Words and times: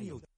حياكم 0.00 0.29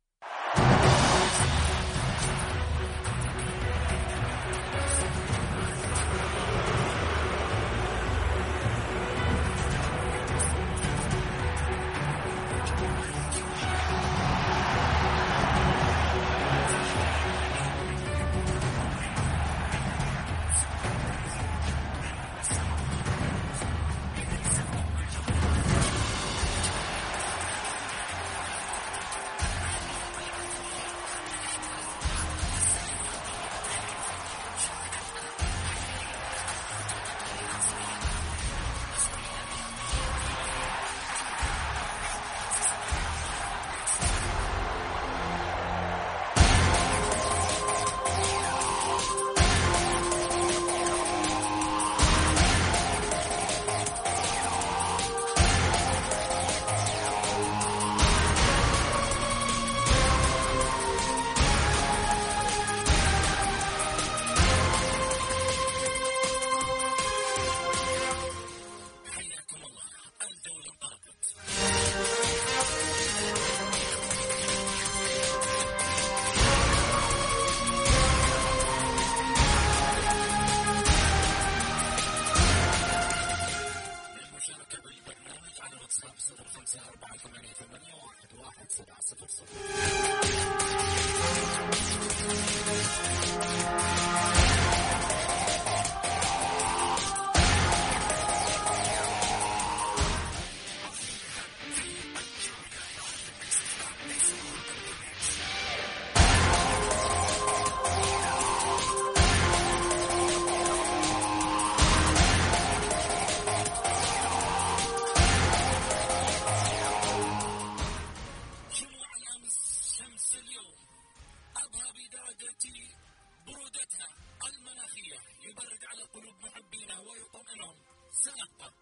برودتها 123.73 124.09
المناخية. 124.49 125.19
يبرد 125.49 125.85
على 125.85 126.03
قلوب 126.03 126.35
محبينا 126.35 126.99
ويطمئنهم. 127.01 127.77
سنبقى. 128.25 128.73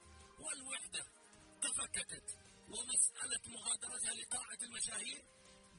والوحدة 0.40 1.04
تفككت. 1.62 2.38
ومسألة 2.68 3.42
مغادرتها 3.46 4.14
لقاعة 4.14 4.58
المشاهير 4.62 5.24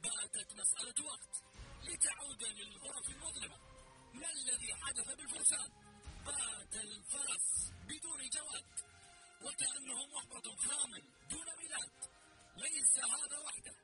باتت 0.04 0.54
مسألة 0.54 1.06
وقت. 1.06 1.44
لتعود 1.84 2.44
للغرف 2.44 3.10
المظلمة. 3.10 3.58
ما 4.14 4.32
الذي 4.32 4.74
حدث 4.74 5.08
بالفرسان؟ 5.16 5.70
بات 6.26 6.76
الفرس 6.76 7.72
بدون 7.88 8.30
جواد 8.30 8.74
وكأنه 9.42 10.06
محبط 10.06 10.48
خامل 10.60 11.04
دون 11.30 11.48
ميلاد. 11.58 11.94
ليس 12.58 12.98
هذا 12.98 13.38
وحده. 13.40 13.76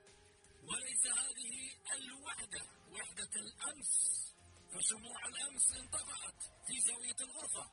وليس 0.63 1.05
هذه 1.07 1.71
الوحدة. 1.93 2.65
وحدة 2.91 3.33
الأمس. 3.35 4.26
فشموع 4.73 5.19
الأمس 5.29 5.71
انطفأت 5.79 6.41
في 6.67 6.79
زاوية 6.87 7.15
الغرفة 7.21 7.71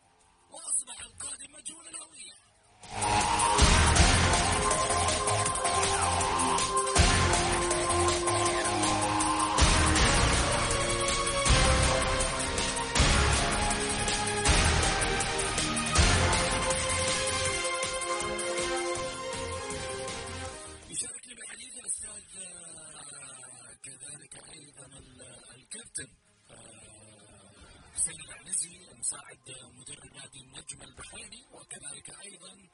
وأصبح 0.50 1.00
القادم 1.00 1.52
مجهول 1.52 1.88
الهوية. 1.88 2.34
حسين 28.04 28.20
العنزي 28.20 28.94
مساعد 28.94 29.50
مدرب 29.72 30.14
نادي 30.14 30.40
النجم 30.40 30.82
البحريني 30.82 31.44
وكذلك 31.52 32.10
أيضا 32.26 32.68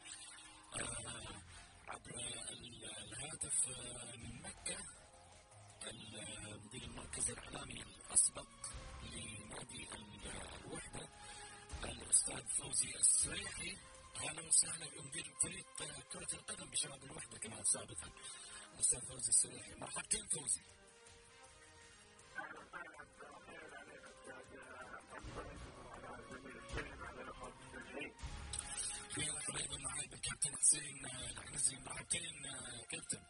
عبر 1.89 2.15
ال- 2.51 2.85
الهاتف 2.85 3.69
من 4.19 4.43
مكة 4.43 4.79
المدير 5.87 6.83
المركز 6.83 7.31
الاعلامي 7.31 7.83
الاسبق 7.83 8.49
لنادي 9.03 9.83
ال- 9.95 10.27
الوحده 10.61 11.09
الاستاذ 11.85 12.47
فوزي 12.59 12.95
السريحي 12.97 13.77
أهلا 14.17 14.43
وسهلا 14.49 14.87
بمدير 14.91 15.35
فريق 15.43 15.67
كرة 16.13 16.35
القدم 16.35 16.71
بشباب 16.71 17.05
الوحدة 17.05 17.39
كمان 17.39 17.65
سابقا 17.65 18.11
الأستاذ 18.75 19.01
فوزي 19.01 19.29
السريحي 19.29 19.75
مرحبتين 19.75 20.27
فوزي. 20.27 20.61
بالكابتن 30.41 30.59
حسين 30.59 31.07
العنزي 31.07 31.77
مرحبتين 31.77 32.47
آه، 32.47 32.85
كابتن 32.91 33.21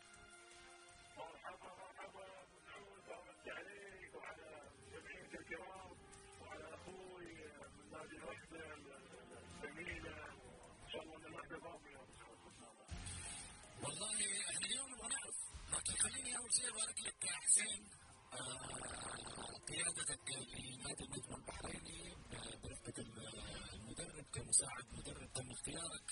مرحبا 1.16 1.66
مرحبا 1.66 2.26
مسعود 2.54 3.04
ومسي 3.08 3.50
عليك 3.50 4.14
وعلى 4.14 4.70
جمعية 4.92 5.38
الكرام 5.40 5.96
وعلى 6.40 6.74
أخوي 6.74 7.34
من 7.74 7.90
نادي 7.90 8.16
الوحده 8.16 8.74
الجميله 8.74 10.24
ان 10.84 10.90
شاء 10.92 11.02
الله 11.02 11.26
الوحده 11.26 11.58
ضامنه 11.58 11.90
يا 11.90 11.98
والله 13.82 14.14
إحنا 14.50 14.66
اليوم 14.66 14.90
نبغى 14.92 15.08
نعرف 15.08 15.36
لكن 15.72 15.94
خليني 16.02 16.36
اول 16.38 16.52
شيء 16.52 16.68
ابارك 16.70 16.98
لك 17.06 17.24
يا 17.24 17.36
حسين 17.36 17.88
آه، 18.32 19.58
قيادتك 19.68 20.30
لنادي 20.30 21.04
النجم 21.04 21.34
البحريني 21.34 22.14
ب- 22.14 22.60
برفقة 22.62 23.02
ال- 23.02 23.74
المدرب 23.74 24.24
كمساعد 24.34 24.84
مدرب 24.92 25.32
تم 25.32 25.50
اختيارك. 25.50 26.08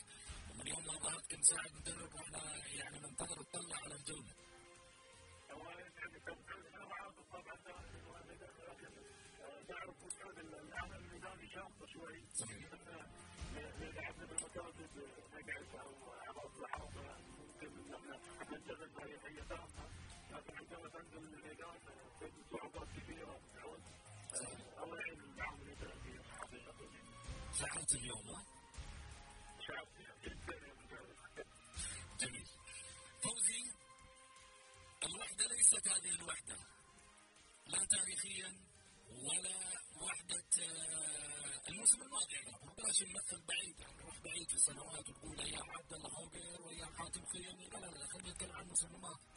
ومن 0.59 0.67
يوم 0.67 0.85
ما 0.87 0.93
ظهرت 0.99 1.27
كمساعد 1.31 1.71
مدرب 1.77 2.15
وإحنا 2.15 2.67
يعني 2.67 2.99
ننتظر 2.99 3.41
نطلع 3.41 3.77
على 3.85 3.95
الجولة 3.95 4.35
معاك 6.89 7.15
طبعا 7.33 7.57
لكن 8.69 8.93
تعرف 9.69 9.97
مسعود 10.05 10.39
الان 10.39 10.93
الميدان 10.95 11.49
شاطه 11.55 11.87
شوي 11.87 12.25
صحيح. 12.35 12.69
لعبنا 13.81 14.27
بالمتواجد 14.27 14.91
نقعد 15.35 15.75
أو 15.81 16.11
على 16.11 16.43
الصحافه 16.47 17.19
ممكن 17.39 17.67
ان 17.67 17.95
إحنا 17.95 18.21
ننتقد 18.51 18.91
هي 19.03 19.15
هي 19.27 19.41
تامه 19.49 19.89
لكن 20.31 20.57
عندما 20.57 20.89
تنزل 20.89 21.19
الميدان 21.35 21.79
تجد 22.21 22.45
صعوبات 22.53 22.89
كثيره 22.97 23.41
مسعود 23.55 23.83
الله 24.83 24.99
يعين 25.01 25.21
العاملين 25.21 25.69
التنفيذيه 25.73 26.23
حقيقه 26.23 26.75
شعرت 27.61 27.93
اليوم 27.95 28.48
هذه 35.87 36.11
الوحدة. 36.11 36.59
لا 37.67 37.87
تاريخيا 37.91 38.51
ولا 39.09 39.59
وحدة 40.03 40.51
آه، 40.63 41.69
الموسم 41.69 42.03
الماضي 42.03 42.35
يعني. 42.35 42.75
بلاش 42.77 43.03
نمثل 43.03 43.47
بعيد 43.49 43.81
يعني. 43.81 43.97
نروح 43.97 44.19
بعيد 44.19 44.49
في 44.49 44.55
السنوات 44.55 45.09
ونقول 45.09 45.41
أيام 45.41 45.71
عبد 45.71 45.93
الله 45.93 46.11
هوبر 46.19 46.63
وايام 46.63 46.97
حاتم 46.97 47.27
خيمي 47.27 47.69
لا 47.69 47.79
لا 47.79 47.87
لا 47.87 48.07
خلينا 48.07 48.31
نتكلم 48.31 48.53
عن 48.53 48.63
الموسم 48.63 48.87
الماضي. 48.95 49.29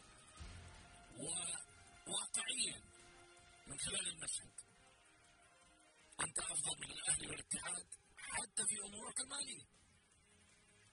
خلال 3.92 4.08
المشهد 4.08 4.52
أنت 6.20 6.38
أفضل 6.38 6.76
من 6.80 6.90
الأهلي 6.92 7.26
والاتحاد 7.30 7.86
حتى 8.16 8.62
في 8.68 8.76
أمورك 8.86 9.20
المالية. 9.20 9.64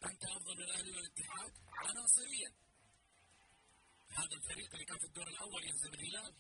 أنت 0.06 0.24
أفضل 0.26 0.56
من 0.58 0.64
الأهلي 0.64 0.92
والاتحاد 0.92 1.54
عناصريا. 1.68 2.52
هذا 4.10 4.36
الفريق 4.36 4.74
اللي 4.74 4.86
كان 4.86 4.98
في 4.98 5.06
الدور 5.06 5.28
الأول 5.28 5.64
يهزم 5.64 5.94
الهلال 5.94 6.34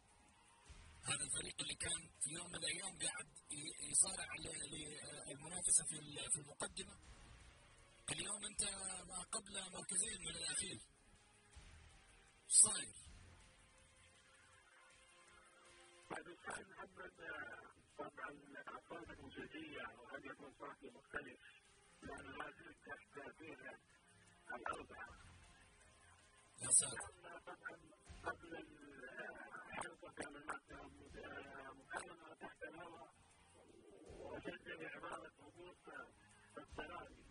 هذا 1.04 1.24
الفريق 1.24 1.62
اللي 1.62 1.76
كان 1.76 2.10
في 2.22 2.30
يوم 2.30 2.48
من 2.48 2.56
الأيام 2.56 3.00
قاعد 3.00 3.28
يصارع 3.92 4.36
للمنافسة 4.36 5.84
في 5.90 6.40
المقدمة. 6.40 6.96
اليوم 8.12 8.46
أنت 8.46 8.64
ما 9.08 9.22
قبل 9.32 9.72
مركزين 9.72 10.22
من 10.22 10.36
الأخير. 10.36 10.80
صاير. 12.48 12.94
طيب 16.10 16.28
محمد 16.70 17.12
طبعا 17.98 18.30
الأفراد 18.30 19.10
الموسيقية 19.10 19.84
وقد 20.00 20.26
يكون 20.26 20.54
صوتي 20.60 20.90
مختلف. 20.90 21.40
لأنه 22.02 22.38
ما 22.38 22.52
زلت 22.52 22.78
تحت 22.86 23.16
تأثير 23.16 23.80
الأربعة. 24.56 25.29
يا. 26.62 26.70
طبعا 27.46 27.78
قبل 28.24 28.56
الحلقة 28.58 30.12
كان 30.18 30.34
مكالمة 31.80 32.34
تحت 32.42 32.64
الهواء 32.64 33.14
وشد 34.20 34.68
بعبارة 34.80 35.32
هبوط 35.40 35.76
السراري. 36.58 37.26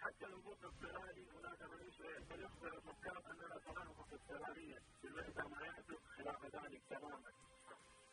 حتى 0.00 0.24
الهبوط 0.26 0.64
السراري 0.64 1.26
هناك 1.30 1.62
من 1.62 2.40
يخبر 2.40 2.78
الحكام 2.78 3.22
أننا 3.30 3.58
تناقض 3.58 4.12
السرارية 4.14 4.82
بالنسبة 5.02 5.48
ما 5.48 5.66
يحدث 5.66 5.98
خلاف 6.16 6.44
ذلك 6.56 6.82
تماما. 6.90 7.32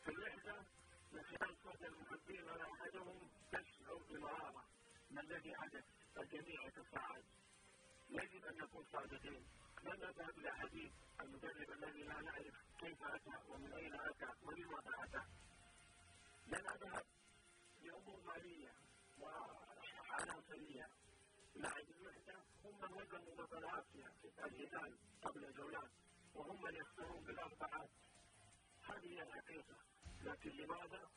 في 0.06 0.12
الوحدة 0.12 0.56
من 1.12 1.24
خلال 1.24 1.56
صوت 1.64 1.82
المحبين 1.84 2.44
ولا 2.44 2.72
احدهم 2.74 3.30
تشعر 3.52 3.96
بالغرابه 4.10 4.62
ما 5.12 5.22
الذي 5.22 5.56
حدث 5.56 5.84
الجميع 6.18 6.68
يتصاعد 6.68 7.24
يجب 8.10 8.46
أن 8.46 8.58
نكون 8.58 8.86
صادقين 8.92 9.46
لن 9.88 10.00
نذهب 10.00 10.38
إلى 10.38 10.52
حديث 10.52 10.92
المدرب 11.22 11.72
الذي 11.72 12.04
لا 12.04 12.22
نعرف 12.22 12.56
كيف 12.80 13.04
اتى 13.04 13.32
ومن 13.50 13.74
أين 13.74 13.94
أتى 13.96 14.30
ولماذا 14.44 15.04
أتى. 15.04 15.22
لن 16.48 16.68
اذهب 16.68 17.06
لأمور 17.82 18.22
مالية 18.22 18.74
وعناصريه 19.20 20.90
لاعب 21.56 21.86
الوحده 21.90 22.36
هم 22.66 22.82
من 22.82 22.94
وزنوا 22.94 23.36
بطل 23.36 23.66
اسيا 23.66 24.10
في 24.22 24.46
الهلال 24.46 24.98
قبل 25.22 25.46
الجولات 25.46 25.92
وهم 26.36 26.62
من 26.62 26.76
يخسرون 26.76 27.24
بالأربعات. 27.24 27.90
هذه 28.84 29.06
هي 29.06 29.24
الحقيقة. 29.24 29.76
لكن 30.22 30.50
لماذا؟ 30.50 31.10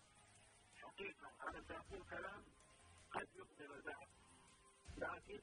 حقيقة 0.77 1.31
أنا 1.49 1.63
سأقول 1.69 2.03
كلام 2.11 2.45
قد 3.11 3.29
يقدر 3.35 3.75
البعض. 3.75 4.09
لكن 4.97 5.41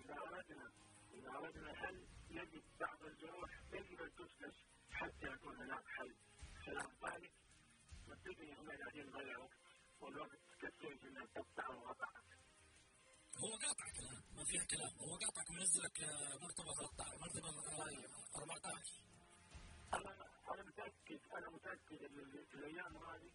إذا 0.00 0.14
أردنا 0.18 0.72
إذا 1.14 1.30
أردنا 1.30 1.74
حل 1.74 2.06
يجب 2.34 2.62
بعض 2.80 3.02
الجروح 3.04 3.50
يجب 3.72 4.02
أن 4.02 4.10
تسلس 4.14 4.56
حتى 4.90 5.26
يكون 5.34 5.56
هناك 5.56 5.84
حل. 5.96 6.14
خلاف 6.66 6.90
ذلك 7.04 7.32
نبتدي 8.08 8.52
إحنا 8.52 8.76
قاعدين 8.78 9.06
نضيع 9.06 9.38
وقت. 9.38 9.58
والوقت 10.00 10.38
كالسيف 10.60 11.04
انك 11.04 11.28
تقطع 11.34 11.68
وقطعك. 11.68 12.24
هو 13.42 13.52
قاطع 13.64 13.86
كلام 13.98 14.22
ما 14.36 14.44
فيها 14.44 14.64
كلام. 14.64 14.92
هو 15.04 15.12
قاطعك 15.16 15.50
منزلك 15.50 15.98
مرتبة 16.42 16.72
13 16.74 17.18
مرتبة 17.20 17.48
14 18.36 19.04
أنا 19.94 20.10
أنا 20.54 20.62
متأكد 20.62 21.20
أنا 21.38 21.50
متأكد 21.50 22.02
إن 22.02 22.18
الأيام 22.54 22.96
هذه 22.96 23.30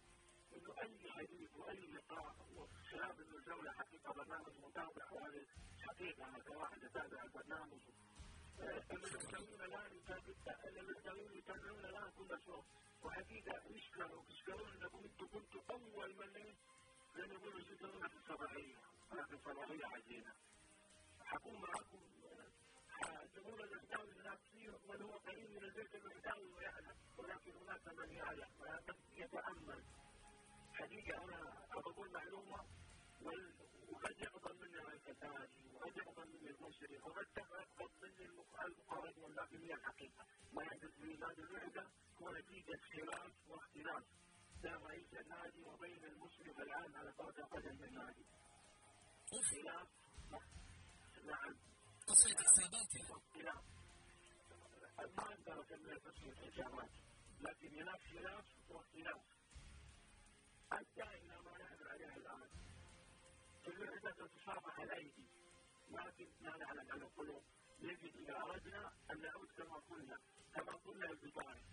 إنه 0.56 0.72
أي 0.82 1.10
حديث 1.10 1.50
وأي 1.56 1.86
لقاء 1.86 2.36
وخلاف 2.56 3.20
إنه 3.20 3.36
الجولة 3.36 3.72
حقيقة 3.72 4.12
برنامج 4.12 4.52
متابع 4.64 5.10
وهذه 5.12 5.46
حقيقة 5.80 6.24
أنا 6.28 6.38
كواحد 6.38 6.84
اتابع 6.84 7.22
البرنامج. 7.22 7.80
المتابعين 10.78 11.28
الان 11.28 11.38
يتابعون 11.38 11.84
الان 11.84 12.10
كل 12.18 12.38
شوط 12.46 12.64
وحقيقه 13.02 13.62
يشكروا 13.70 14.22
يشكرون 14.30 14.68
انكم 14.70 14.98
أنتم 15.04 15.26
كنتوا 15.28 15.60
اول 15.70 16.14
من 16.16 16.32
لأن 17.14 17.32
يقولوا 17.32 17.60
يشكرون 17.60 18.08
في 18.08 18.16
الصباحيه 18.16 18.76
في 19.28 19.34
الصباحيه 19.34 19.86
عجينه 19.86 20.32
حكون 21.24 21.60
معكم 21.60 22.00
جمهور 23.36 23.64
الاهلاوي 23.64 24.12
هناك 24.12 24.38
كثير 24.38 24.78
من 24.88 25.02
هو 25.02 25.16
قريب 25.16 25.50
من 25.50 25.64
البيت 25.64 25.94
الاهلاوي 25.94 26.52
ويعلم 26.52 26.96
ولكن 27.18 27.52
هناك 27.52 27.88
من 27.88 28.10
يعلم 28.12 28.48
ومن 28.60 28.94
يتامل 29.12 29.84
حقيقه 30.74 31.24
أنا 31.24 31.66
بقول 31.74 32.10
معلومه 32.12 32.64
وقد 33.88 34.20
يقبل 34.20 34.56
مني 34.60 34.94
الكتاني 34.94 35.69
يقبل 35.86 36.28
مني 36.28 36.50
المشرق 36.50 37.06
وقد 37.06 37.26
يقبل 37.36 37.90
مني 38.02 38.24
المقارن 38.24 39.14
ولكن 39.18 39.62
هي 39.62 39.74
الحقيقة 39.74 40.26
ما 40.52 40.62
يحدث 40.62 40.90
في 41.00 41.16
نادي 41.16 41.42
الوحده 41.42 41.90
هو 42.22 42.30
نتيجه 42.32 42.80
خلاف 42.92 43.32
واختلاف 43.48 44.04
بين 44.62 44.74
رئيس 44.74 45.14
النادي 45.14 45.62
وبين 45.62 46.04
المشرف 46.04 46.58
الان 46.60 46.94
على 46.96 47.12
كره 47.12 47.38
القدم 47.38 47.84
النادي 47.84 48.24
خلاف 49.50 49.88
نعم 51.24 51.56
تصفية 52.06 52.36
حسابات 52.36 52.94
يعني 53.36 55.12
ما 55.16 55.22
أقدر 55.22 55.60
اسميها 55.62 55.98
تصفية 55.98 56.34
حسابات 56.34 56.90
لكن 57.40 57.74
هناك 57.80 58.00
خلاف 58.00 58.44
واختلاف 58.70 59.22
ادى 60.72 61.02
إلى 61.02 61.42
ما 61.42 61.58
نحن 61.58 61.86
عليه 61.86 62.16
الان 62.16 62.48
في 63.64 63.68
الوحدة 63.68 64.10
تتصافح 64.10 64.80
الايدي 64.80 65.39
لكن 65.90 66.28
لا 66.40 66.56
نعلم 66.56 66.90
عن 66.92 67.02
القلوب 67.02 67.42
يجب 67.80 68.16
إذا 68.16 68.36
أردنا 68.42 68.92
أن 69.10 69.20
نعود 69.22 69.48
كما 69.56 69.76
قلنا 69.90 70.18
كما 70.54 70.72
قلنا 70.72 71.06
في 71.06 71.24
البدايه 71.24 71.64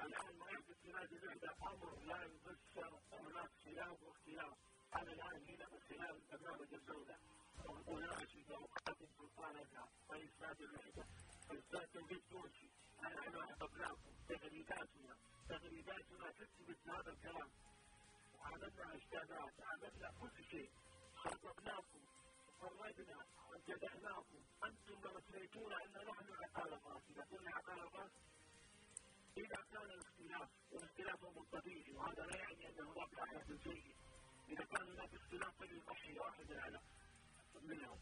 الآن 0.00 0.38
ما 0.38 0.50
يحدث 0.50 0.86
نادي 0.86 1.16
الوحده 1.16 1.54
أمر 1.62 2.00
لا 2.00 2.24
يفسر 2.24 3.00
هناك 3.12 3.50
خلاف 3.64 4.02
واختلاف. 4.02 4.56
أنا 4.94 5.12
الآن 5.12 5.44
هنا 5.48 5.66
خلال 5.88 6.20
برنامج 6.30 6.74
الجوله 6.74 7.16
وناشد 7.86 8.50
وقادم 8.50 9.06
سلطانتها 9.18 9.88
رئيس 10.10 10.30
نادي 10.40 10.64
الوحده 10.64 11.04
الاستاذ 11.50 11.86
توفيق 11.86 12.22
تونسي 12.30 12.70
نحن 13.02 13.36
احببناكم 13.36 14.12
تغريداتنا. 14.28 15.16
تغريداتنا 15.48 16.30
تثبت 16.30 16.88
هذا 16.88 17.10
الكلام. 17.10 17.50
وعملنا 18.38 18.96
اشتادات 18.96 19.60
عملنا 19.60 20.12
كل 20.20 20.44
شيء. 20.50 20.70
خاطبناكم. 21.16 22.02
فرجنا 22.62 23.26
وجدعناكم 23.50 24.40
أنتم 24.64 24.94
لما 25.04 25.20
سميتونا 25.20 25.76
إن 25.84 25.92
نحن 26.08 26.28
عقال 26.42 26.72
الراس 26.74 27.02
إذا 27.10 27.24
كنا 27.30 27.50
عقال 27.50 27.78
الراس 27.80 28.10
إذا 29.36 29.56
كان 29.72 29.90
الاختلاف 29.90 30.48
والاختلاف 30.72 31.24
هو 31.24 31.42
طبيعي. 31.44 31.92
وهذا 31.92 32.22
لا 32.22 32.36
يعني 32.36 32.68
ان 32.68 32.80
هناك 32.86 33.14
احد 33.18 33.46
سيء 33.64 33.96
إذا 34.48 34.64
كان 34.64 34.88
هناك 34.92 35.14
اختلاف 35.14 35.58
فليضحي 35.58 36.18
واحد 36.18 36.52
على 36.52 36.80
منهم. 37.62 37.98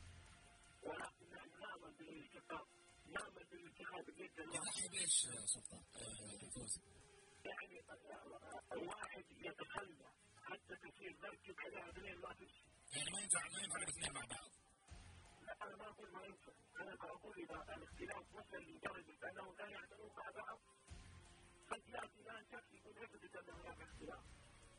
ولكن 0.83 1.27
نحن 1.35 1.51
نامل 1.61 1.93
بالالتقاء 1.99 2.67
نامل 3.07 3.45
بالاتحاد 3.51 4.05
جدا 4.11 4.43
يضحي 4.43 4.89
بايش 4.89 5.27
سلطان؟ 5.55 5.83
فوزي؟ 6.55 6.81
يعني 7.45 7.81
الواحد 8.73 9.25
يتخلى. 9.31 10.11
حتى 10.43 10.77
تصير 10.77 11.17
مركب 11.23 11.61
عليها 11.61 11.89
اثنين 11.91 12.21
ما 12.21 12.33
تمشي. 12.35 12.70
يعني 12.93 13.11
ما 13.11 13.21
ينفع 13.21 13.41
ما 13.55 13.61
ينفع 13.63 13.77
الاثنين 13.77 14.13
مع 14.13 14.21
بعض 14.21 14.51
لا 15.47 15.57
أنا 15.67 15.77
ما 15.77 15.89
أقول 15.89 16.13
ما 16.13 16.25
ينفع 16.25 16.53
أنا 16.81 16.95
أقول 16.95 17.35
اذا 17.39 17.75
الاختلاف 17.75 18.35
وصل 18.35 18.63
لدرجه 18.63 19.31
انه 19.31 19.55
لا 19.59 19.67
يعملون 19.67 20.11
مع 20.17 20.31
بعض 20.31 20.59
قد 21.71 21.83
ياتي 21.89 22.21
الان 22.21 22.45
شخص 22.53 22.73
يقول 22.73 22.97
يثبت 22.97 23.37
ان 23.37 23.55
هناك 23.55 23.81
اختلاف 23.83 24.25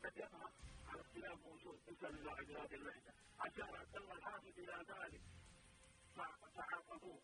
قد 0.04 0.18
يظهر 0.18 0.52
الاختلاف 0.94 1.40
موجود 1.46 1.80
مثل 1.88 2.24
لاعب 2.24 2.50
هذه 2.52 2.76
الوحده 2.76 3.14
عشان 3.40 3.76
عبد 3.76 3.96
الله 3.96 4.14
الحافظ 4.14 4.60
إلى 4.60 4.86
ذلك 4.90 5.22
تعاقبوه 6.56 7.22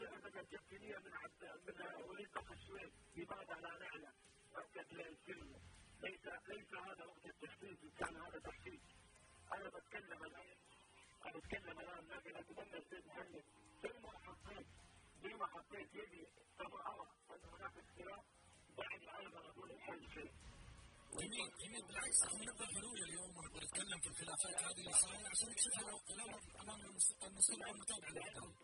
صعبت 0.00 0.36
التفكيريه 0.36 0.98
من 0.98 1.12
عبد 1.14 1.44
من 1.66 2.04
وليد 2.04 2.28
الشويب 2.52 2.92
لماذا 3.16 3.54
لا 3.60 3.78
نعلم 3.78 4.12
وقت 4.52 4.76
الفيلم 4.76 5.56
ليس 6.00 6.26
ليس 6.48 6.74
هذا 6.74 7.04
وقت 7.04 7.26
التحفيز 7.26 7.78
كان 7.98 8.16
هذا 8.16 8.38
تحفيز. 8.38 8.80
أنا 9.52 9.68
بتكلم 9.68 10.24
الآن. 10.24 10.56
أنا 11.26 11.38
بتكلم 11.38 11.80
الآن 11.80 12.04
لكن 12.08 12.36
أتمنى 12.36 12.76
السيد 12.78 13.06
محمد 13.06 13.44
ثم 13.82 14.06
حطيت 14.06 14.66
لما 15.24 15.46
حطيت 15.46 15.94
يدي 15.94 16.26
كما 16.58 16.78
أرى 16.90 17.06
أن 17.30 17.44
هناك 17.52 17.76
اختلاف. 17.78 18.24
دعني 18.78 19.18
أيضا 19.18 19.40
أقول 19.50 19.70
الحل 19.70 20.10
شيء 20.14 20.32
جميل 21.20 21.50
جميل. 21.62 21.82
بالعكس 21.86 22.22
إحنا 22.26 22.52
نبدا 22.52 22.66
حلول 22.66 22.98
اليوم 23.02 23.30
ونبغى 23.36 23.60
نتكلم 23.64 24.00
في 24.00 24.08
الخلافات 24.08 24.62
هذه 24.62 24.78
اللي 24.80 24.92
صايره 24.92 25.28
عشان 25.32 25.48
نكشفها 25.48 25.82
أمام 26.62 26.80
المسؤول 27.26 27.60
والمتابع 27.68 28.08
للاهلي. 28.08 28.54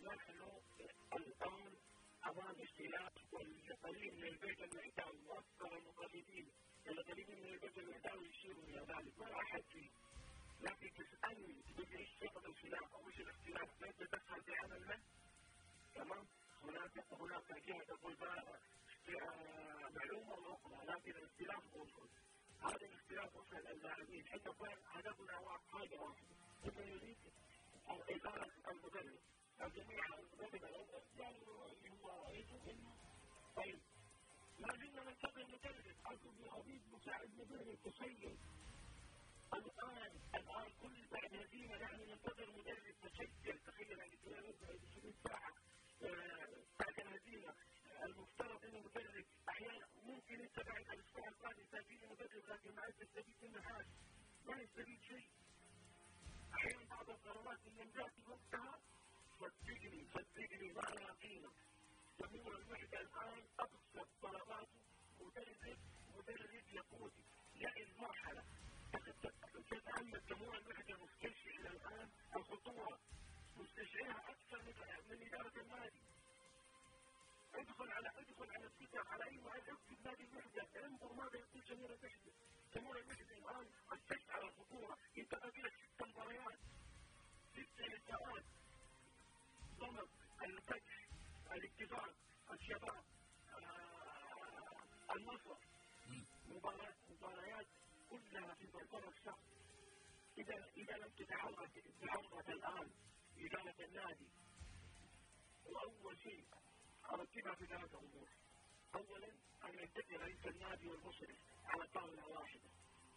نحن 0.00 0.40
الآن 1.16 1.76
أمام 2.26 2.56
اختلاف 2.62 3.12
والقليل 3.32 4.14
من 4.20 4.28
البيت 4.28 4.60
المحتاج 4.62 5.14
وأكثر 5.28 5.72
لما 6.86 7.02
تيجي 7.02 7.34
من 7.36 7.46
البدن 7.54 7.94
يداوي 7.94 8.28
يشير 8.28 8.52
إلى 8.58 8.80
ذلك. 8.80 9.18
ولا 9.18 9.40
أحد 9.42 9.62
فيه 9.72 9.90
لكن 10.60 10.90
تسألني 10.94 11.62
تقول 11.62 11.86
إيش 11.98 12.08
سبب 12.20 12.46
الخلاف 12.46 12.94
أو 12.94 13.08
إيش 13.08 13.20
الاختلاف 13.20 13.70
كيف 13.84 13.96
تدخل 13.98 14.40
بعمل 14.40 14.80
من؟ 14.88 15.00
تمام؟ 15.94 16.26
هناك 16.62 17.04
هناك 17.12 17.52
جهه 17.66 17.84
تقول 17.84 18.16
آه، 18.22 19.90
معلومة 19.96 20.54
أخرى 20.54 20.84
لكن 20.86 21.10
الاختلاف 21.10 21.64
موجود 21.76 22.10
هذا 22.62 22.86
الاختلاف 22.86 23.36
وصل 23.36 23.56
اللاعبين. 23.66 24.26
حتى 24.26 24.50
هدفنا 24.86 25.58
حاجة 25.72 26.00
واحدة. 26.00 26.36
انه 26.64 26.80
يريد 26.86 27.18
اداره 27.88 28.50
المدرب؟ 28.70 29.18
الجميع 29.60 30.04
على 30.04 30.22
المدرب 30.22 31.02
يعني 31.18 31.38
هو 31.90 32.24
رئيسه 32.26 32.70
انه 32.70 32.96
طيب 33.56 33.80
ما 34.62 34.76
زلنا 34.76 35.02
ننتظر 35.04 35.46
مدرب 35.46 35.96
اصل 36.06 36.50
حبيب 36.50 36.82
مساعد 36.94 37.30
مدرب 37.34 37.78
تخيل 37.84 38.38
الان 39.54 40.12
الان 40.34 40.70
كل 40.82 41.06
بعد 41.12 41.34
هزيمه 41.34 41.76
نحن 41.78 42.00
ننتظر 42.10 42.50
مدرب 42.50 42.94
تسجل 43.02 43.58
تخيل 43.66 43.98
يعني 43.98 44.16
20 44.90 45.14
ساعه 45.24 45.52
بعد 46.80 46.98
الهزيمة. 47.00 47.54
المفترض 48.02 48.64
انه 48.64 48.78
مدرب 48.80 49.24
أحيانا 49.48 49.86
ممكن 50.02 50.40
انت 50.40 50.60
بعد 50.60 50.80
الأسبوع 50.90 51.28
القادم 51.28 51.64
تجيني 51.72 52.06
مدرب 52.06 52.44
لكن 52.48 52.74
ما 52.74 52.82
تستفيد 52.90 53.36
منه 53.42 53.60
حاجة. 53.62 53.86
ما 54.46 54.56
يستفيد 54.62 55.00
شيء. 55.02 55.28
أحيانا 56.54 56.84
بعض 56.90 57.10
القرارات 57.10 57.58
اللي 57.66 57.84
جات 57.84 58.12
وقتها 58.28 58.80
صدقني 59.40 60.06
صدقني 60.14 60.72
ما 60.72 60.80
لها 60.80 61.12
قيمة. 61.12 61.52
جمهور 62.20 62.54
الوحده 62.56 63.00
الان 63.00 63.42
ابسط 63.58 64.08
طلباته 64.22 64.80
مدرب 66.16 66.68
يقود 66.72 67.12
يعي 67.54 67.82
المرحله 67.82 68.44
تتعمد 69.70 70.26
جمهور 70.26 70.56
الوحده 70.58 70.96
مستشعر 71.04 71.54
الان 71.72 72.10
الخطوره 72.36 72.98
مستشعرها 73.56 74.30
أكثر 74.30 74.62
من 75.10 75.22
اداره 75.26 75.60
النادي 75.62 76.02
ادخل 77.54 77.90
على 77.90 78.08
ادخل 78.08 78.50
على 78.50 78.68
تويتر 78.78 79.06
على 79.08 79.24
اي 79.24 79.38
واحد 79.38 79.62
اكتب 79.68 79.98
نادي 80.04 80.24
الوحده 80.24 80.84
انظر 80.86 81.12
ماذا 81.12 81.38
يقول 81.38 81.62
جمهور 81.64 81.90
الوحده 81.92 82.21
الشباب 92.62 93.04
آه 93.54 95.14
النصر 95.16 95.56
مباريات 96.46 96.96
مباريات 97.10 97.66
كلها 98.10 98.54
في 98.54 98.66
منطقه 98.66 99.08
الشهر 99.08 99.38
اذا 100.38 100.54
اذا 100.76 100.96
لم 100.96 101.10
تتحرك 101.10 101.70
تتحرك 101.74 102.48
الان 102.48 102.90
اداره 103.38 103.84
النادي 103.84 104.28
واول 105.66 106.18
شيء 106.18 106.44
ارتبها 107.10 107.54
في 107.54 107.66
ثلاث 107.66 107.94
امور 107.94 108.28
اولا 108.94 109.28
ان 109.64 109.78
يتفق 109.78 110.12
رئيس 110.16 110.46
النادي 110.46 110.88
والمشرف 110.88 111.38
على 111.64 111.86
طاوله 111.94 112.28
واحدة 112.28 112.70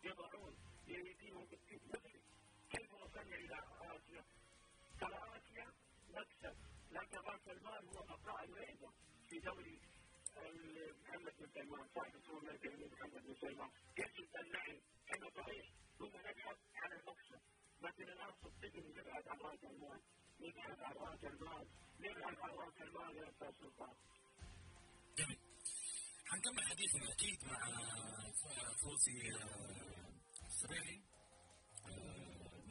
يضعون 0.03 0.55
بايديهم 0.87 1.45
بالتفق 1.45 2.11
كيف 2.69 2.93
وصلنا 2.93 3.35
إلى 3.35 3.59
اسيا 3.81 4.25
ترى 4.99 5.37
اسيا 5.37 5.73
مكسب 6.09 6.55
لكن 6.91 7.17
راس 7.17 7.47
المال 7.47 7.85
هو 7.87 8.03
بقاء 8.03 8.43
الرياضه 8.45 8.93
في 9.35 9.41
دوري 9.41 9.79
محمد 11.03 11.33
بن 11.39 11.47
سلمان 11.53 11.87
صاحب 11.95 12.15
اسمه 12.15 12.87
محمد 12.91 13.23
بن 13.23 13.35
سلمان 13.41 13.69
يجب 13.97 14.35
ان 14.35 14.51
نعي 14.51 14.81
انه 15.13 15.29
صحيح 15.29 15.65
ثم 15.99 16.05
نبحث 16.17 16.57
عن 16.75 16.91
المكسب 16.91 17.41
لكن 17.81 18.03
الان 18.03 18.33
صدقني 18.43 18.93
نبحث 18.93 19.27
عن 19.27 19.37
راس 19.37 19.63
المال 19.63 20.01
نبحث 20.39 20.79
عن 20.79 20.93
راس 20.93 21.23
المال 21.23 21.67
نبحث 21.99 22.39
عن 22.39 22.49
راس 22.49 22.81
المال 22.81 23.15
يا 23.17 23.29
أستاذ 23.29 23.51
سلطان 23.59 23.95
حنكمل 26.25 26.63
حديثنا 26.69 27.11
أكيد 27.13 27.43
مع 27.45 27.59
فوزي 28.83 29.19
السريعي 30.45 31.03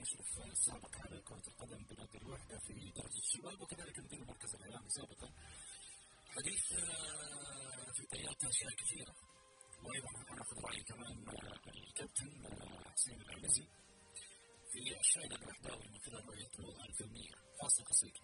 مشرف 0.01 0.39
السابق 0.47 0.97
على 0.97 1.21
كرة 1.23 1.47
القدم 1.49 1.85
بنادي 1.85 2.19
الوحدة 2.19 2.59
في 2.59 2.73
درجة 2.97 3.19
الشباب 3.19 3.61
وكذلك 3.61 3.99
مدير 3.99 4.23
المركز 4.23 4.55
الإعلامي 4.55 4.89
سابقا. 4.89 5.29
حديث 6.37 6.65
في 7.97 8.07
طيات 8.13 8.45
أشياء 8.45 8.71
كثيرة. 8.75 9.15
وأيضا 9.83 10.09
هناخذ 10.31 10.61
رأي 10.65 10.83
كمان 10.83 11.25
الكابتن 11.69 12.31
حسين 12.93 13.21
العمزي 13.23 13.65
في 14.73 15.01
الشاهد 15.01 15.33
الوحداوي 15.33 15.89
من 15.89 15.99
خلال 15.99 16.29
رؤيته 16.29 16.85
الفنية 16.85 17.31
فاصل 17.61 17.85
قصير. 17.85 18.23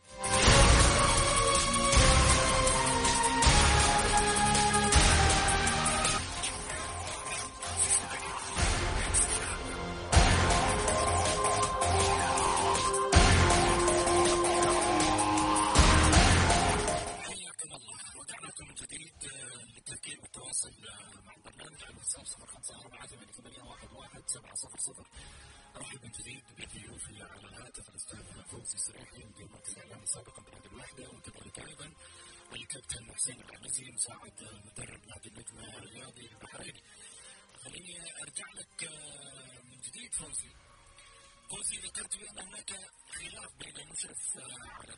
فوزي 41.51 41.77
ذكرت 41.77 42.17
بان 42.17 42.39
هناك 42.39 42.71
خلاف 43.19 43.55
بين 43.59 43.77
المشرف 43.77 44.37
على 44.37 44.95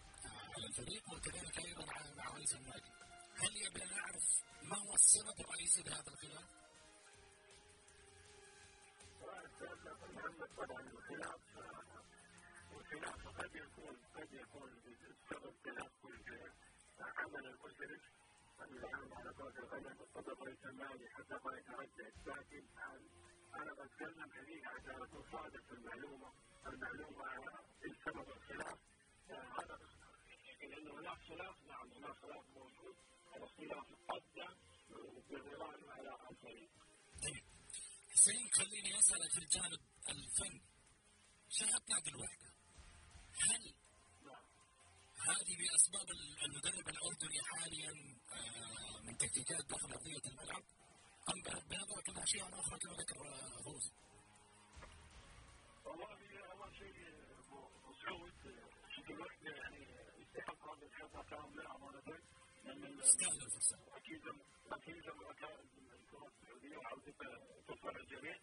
على 0.55 0.67
الفريق 0.67 1.13
وكذلك 1.13 1.59
أيضا 1.59 1.85
مع 2.17 2.29
رئيس 2.35 2.55
النادي 2.55 2.91
هل 3.37 3.57
يبي 3.57 3.85
نعرف 3.95 4.27
ما 4.63 4.77
هو 4.79 4.95
السبب 4.95 5.41
الرئيسي 5.41 5.83
لهذا 5.83 6.09
الخلاف؟ 6.09 6.49
طبعا 10.57 10.81
الخلاف 10.81 11.41
الخلاف 12.73 13.29
قد 13.39 13.55
يكون 13.55 13.97
قد 14.17 14.33
يكون 14.33 14.71
السبب 15.11 15.55
تدخل 15.65 16.53
عمل 17.01 17.47
المشرف 17.47 18.03
العام 18.61 19.15
على 19.15 19.33
كرة 19.33 19.93
القدم 20.01 20.43
رئيس 20.45 20.65
النادي 20.65 21.09
حتى 21.09 21.35
ما 21.45 21.59
يتردد 21.59 22.13
لكن 22.27 22.65
أنا 23.55 23.73
بتكلم 23.73 24.31
حقيقه 24.33 24.69
عشان 24.69 25.03
اكون 25.03 25.23
صادق 25.33 25.63
في 25.67 25.73
المعلومة 25.73 26.33
المعلومة 26.67 27.25
السبب 27.85 28.29
الخلاف. 28.31 28.79
هذا 29.31 29.79
لأنه 30.61 30.93
هناك 31.01 31.19
خلاف 31.29 31.57
نعم 31.67 31.93
هناك 31.93 32.17
خلاف 32.17 32.45
موجود. 32.57 32.97
الخلاف 33.37 33.87
ادى 34.11 34.49
بالرهان 35.31 35.89
على 35.91 36.31
الفريق 36.31 36.71
طيب. 37.23 37.45
حسين 38.13 38.51
خليني 38.53 38.99
أسألك 38.99 39.31
في 39.31 39.39
الجانب 39.39 39.81
الفني 40.09 40.63
شاهدت 41.49 41.91
نادي 41.91 42.11
الوحده 42.11 42.51
هل 43.45 43.75
هذه 45.29 45.53
بأسباب 45.61 46.07
المدرب 46.45 46.89
الأردني 46.89 47.39
حاليا 47.51 47.93
من 49.05 49.17
تكتيكات 49.17 49.65
داخل 49.71 49.93
ارضيه 49.93 50.23
الملعب؟ 50.31 50.63
بنظرك 51.27 52.09
إلى 52.09 52.23
اشياء 52.23 52.49
أخرى 52.49 52.79
كما 52.79 52.93
ذكر 52.93 53.17
فوزي؟ 53.65 53.91
والله 55.85 56.07
اول 56.53 56.75
شيء 56.77 56.95
مسعود 57.89 58.33
شوف 58.97 59.11
الوحده 59.11 59.51
يعني 59.57 59.87
يستحق 60.19 60.69
هذا 60.69 60.87
الحظ 60.87 61.29
كامله 61.31 61.77
امانه 61.77 62.19
لأن 62.65 63.01
أكيد 63.97 64.23
أكيد 64.73 64.97
الكره 64.99 66.27
السعوديه 66.27 66.77
وعودتها 66.77 67.39
تفرح 67.69 67.97
الجميع 67.97 68.37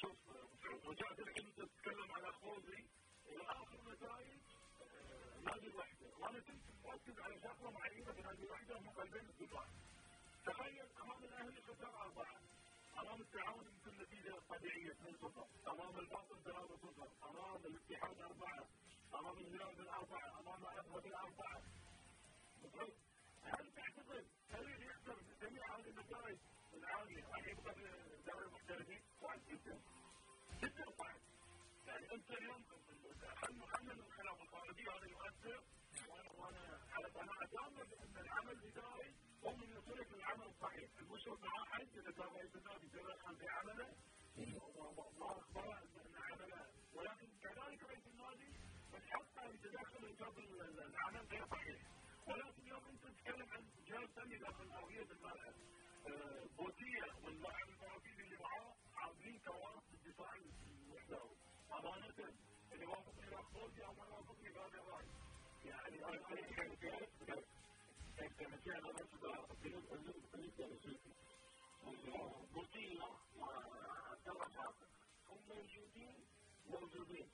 شوف 0.00 0.18
رجعت 0.84 1.18
الحين 1.18 1.54
تتكلم 1.54 2.12
على 2.12 2.32
خوزي 2.32 2.84
إلى 3.26 3.42
اخر 3.42 3.92
نتائج 3.92 4.40
نادي 5.44 5.66
الوحده 5.66 6.06
وأنا 6.18 6.40
كنت 6.40 6.62
مركز 6.84 7.18
على 7.20 7.40
شغله 7.40 7.70
معينه 7.70 8.12
في 8.12 8.22
نادي 8.22 8.42
الوحده 8.42 8.78
هم 8.78 8.88
قلبين 8.90 9.28
الدفاع 9.28 9.66
تخيل 10.46 10.86
أمام 11.02 11.24
الأهلي 11.24 11.60
خسر 11.62 12.00
اربعه 12.02 12.40
أمام 12.98 13.20
التعاون 13.20 13.64
يمكن 13.66 14.02
نتيجه 14.02 14.34
طبيعيه 14.48 14.92
2-0 14.92 15.68
أمام 15.68 15.98
الباطن 15.98 16.36
3-0 16.44 17.26
أمام 17.26 17.66
الاتحاد 17.66 18.20
اربعه 18.20 18.66
أمام 19.14 19.38
الهلال 19.38 19.74
بالاربعه 19.76 20.40
أمام 20.40 20.62
الاهلي 20.62 21.00
بالاربعه 21.00 21.62
هل 23.42 23.72
تعتقد 23.76 24.26
فريق 24.52 24.80
يقدر 24.80 25.16
جميع 25.40 25.76
هذه 25.76 25.88
النتائج 25.88 26.38
العاليه 26.74 27.24
راح 27.28 27.46
يبقى 27.48 27.74
في 27.74 27.80
دوري 28.26 28.46
المحترفين؟ 28.46 29.00
صعب 29.20 29.40
جدا. 29.48 29.80
جدا 30.62 30.84
صعب 30.98 31.20
يعني 31.86 32.12
أنت 32.14 32.30
اليوم 32.30 32.64
خلينا 33.72 33.92
الخلاف 33.92 34.42
الخارجي 34.42 34.82
هذا 34.90 35.06
يؤثر 35.06 35.62
وأنا 36.38 36.80
على 36.92 37.08
قناعة 37.08 37.46
تامه 37.46 37.84
بأن 37.84 38.16
العمل 38.18 38.50
الإداري 38.52 39.14
هو 39.44 39.56
من 39.56 39.68
يوصلك 39.74 40.12
للعمل 40.12 40.46
الصحيح 40.46 40.90
المشكلة 41.00 41.34
التواصل 41.34 41.40
مع 41.42 41.62
احد 41.62 41.86
إذا 41.98 42.10
كان 42.10 42.26
رئيس 42.36 42.56
النادي 42.56 42.88
تدخل 42.88 43.36
في 43.36 43.48
عمله. 43.48 43.88
واخبره 45.18 45.78
إن 45.82 46.14
عمله. 46.16 46.66
ولكن 46.94 47.28
كذلك 47.42 47.82
رئيس 47.82 48.06
النادي 48.06 48.52
حتى 49.10 49.48
يتدخل 49.54 50.04
انجاز 50.06 50.38
العمل 50.38 51.26
غير 51.30 51.46
صحيح. 51.46 51.80
ولكن 52.26 52.66
يوم 52.66 52.84
انت 52.84 53.02
تتكلم 53.06 53.48
عن 53.52 53.64
جهاز 53.86 54.08
فني 54.16 54.38
داخل 54.38 54.70
ارضيه 54.72 55.02
الملعب 55.02 55.54
بوتية 56.56 57.06
واللاعب 57.24 57.68
البرازيلي 57.68 58.22
اللي 58.22 58.36
معاه 58.36 58.74
عاملين 58.96 59.38
كوارث 59.38 59.82
في 59.90 59.94
الدفاع 59.94 60.34
المحتوى 60.34 61.30
أمانة 61.72 62.34
اللي 62.72 62.86
وافقني 62.86 63.28
راح 63.28 63.46
أو 63.84 63.94
ما 63.94 64.04
بهذا 64.50 64.78
الراي 64.82 65.06
يعني 65.64 66.04
أنا 66.04 67.51
بوتيه 72.54 73.00
وعبد 73.36 74.28
الله 74.28 74.74
هم 75.28 75.40
موجودين 75.48 76.24
موجودين 76.70 77.28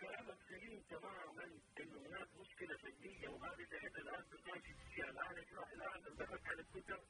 كلامك 0.00 0.38
سليم 0.48 0.82
تماما 0.90 1.44
انه 1.80 1.98
هناك 2.06 2.28
مشكله 2.40 2.76
فنيه 2.76 3.28
وهذه 3.28 3.66
إحنا 3.76 3.98
الان 3.98 4.24
فيها 4.94 5.10
الان 5.10 5.38
الان 5.72 6.02
نبحث 6.12 6.46
على 6.46 6.62
تويتر 6.72 7.00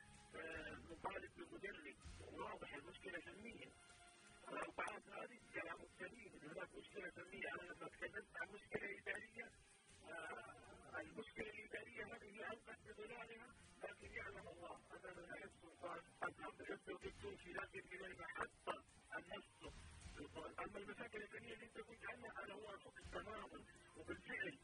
نطالب 0.90 1.30
بالمدرب 1.36 1.96
واضح 2.32 2.74
المشكلة 2.74 3.20
فنيه 3.20 3.66
الاربعات 4.48 5.02
هذه 5.08 5.38
كلامك 5.54 5.88
سليم 5.98 6.32
هناك 6.42 6.68
مشكله 6.74 7.10
فنيه 7.10 7.48
أنا 7.54 7.62
لما 7.72 7.88
تكلمت 7.88 8.36
عن 8.36 8.48
مشكله 8.54 8.98
اداريه 8.98 9.50
المشكلة 11.00 11.50
الاداريه 11.50 12.04
هذه 12.04 12.24
هي 12.36 12.46
انقذ 12.46 12.76
بظلالها 12.86 13.54
لكن 13.84 14.12
يعلم 14.12 14.48
الله 14.48 14.78
من 15.16 15.32
حيث 15.32 15.50
سلطان 15.62 16.00
اذهب 16.22 16.52
بحسن 16.58 16.92
التونسي 17.06 17.52
لكن 17.52 17.82
إلينا 17.92 18.26
حتى 18.26 18.74
النص 19.18 19.72
أما 20.58 20.78
المشاكل 20.78 21.22
الفنيه 21.22 21.54
اللي 21.54 21.64
أنت 21.66 21.78
قلت 21.78 22.04
عنها 22.04 22.44
أنا 22.44 22.52
اوافق 22.52 22.94
تماما 23.12 23.64
وبالفعل. 23.96 24.58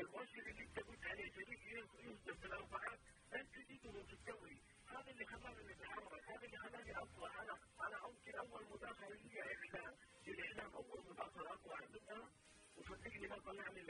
المؤشر 0.00 0.38
اللي 0.38 0.62
أنت 0.64 0.78
قلت 0.78 1.06
عليه 1.06 1.32
شريك 1.32 1.66
يوسف 2.04 2.40
في 2.40 2.46
الاربعات 2.46 2.98
انت 3.34 3.54
تجده 3.54 4.02
في 4.02 4.12
الدوري. 4.12 4.62
هذا 4.86 5.10
اللي 5.10 5.26
خلاني 5.26 5.72
نتحرك 5.72 6.24
هذا 6.30 6.44
اللي 6.44 6.56
خلاني 6.56 6.96
اطلع 6.98 7.42
أنا 7.42 7.58
أنا 7.86 8.06
ممكن 8.06 8.34
أول 8.34 8.64
مداخلة 8.72 9.16
لي 9.16 9.42
اعلان 9.42 9.94
الإعلام. 10.28 10.70
أول 10.74 11.04
مداخلة 11.10 11.54
اطلع 11.54 11.80
منها 11.94 12.30
وصدقني 12.76 13.28
ما 13.28 13.38
طلعني 13.38 13.82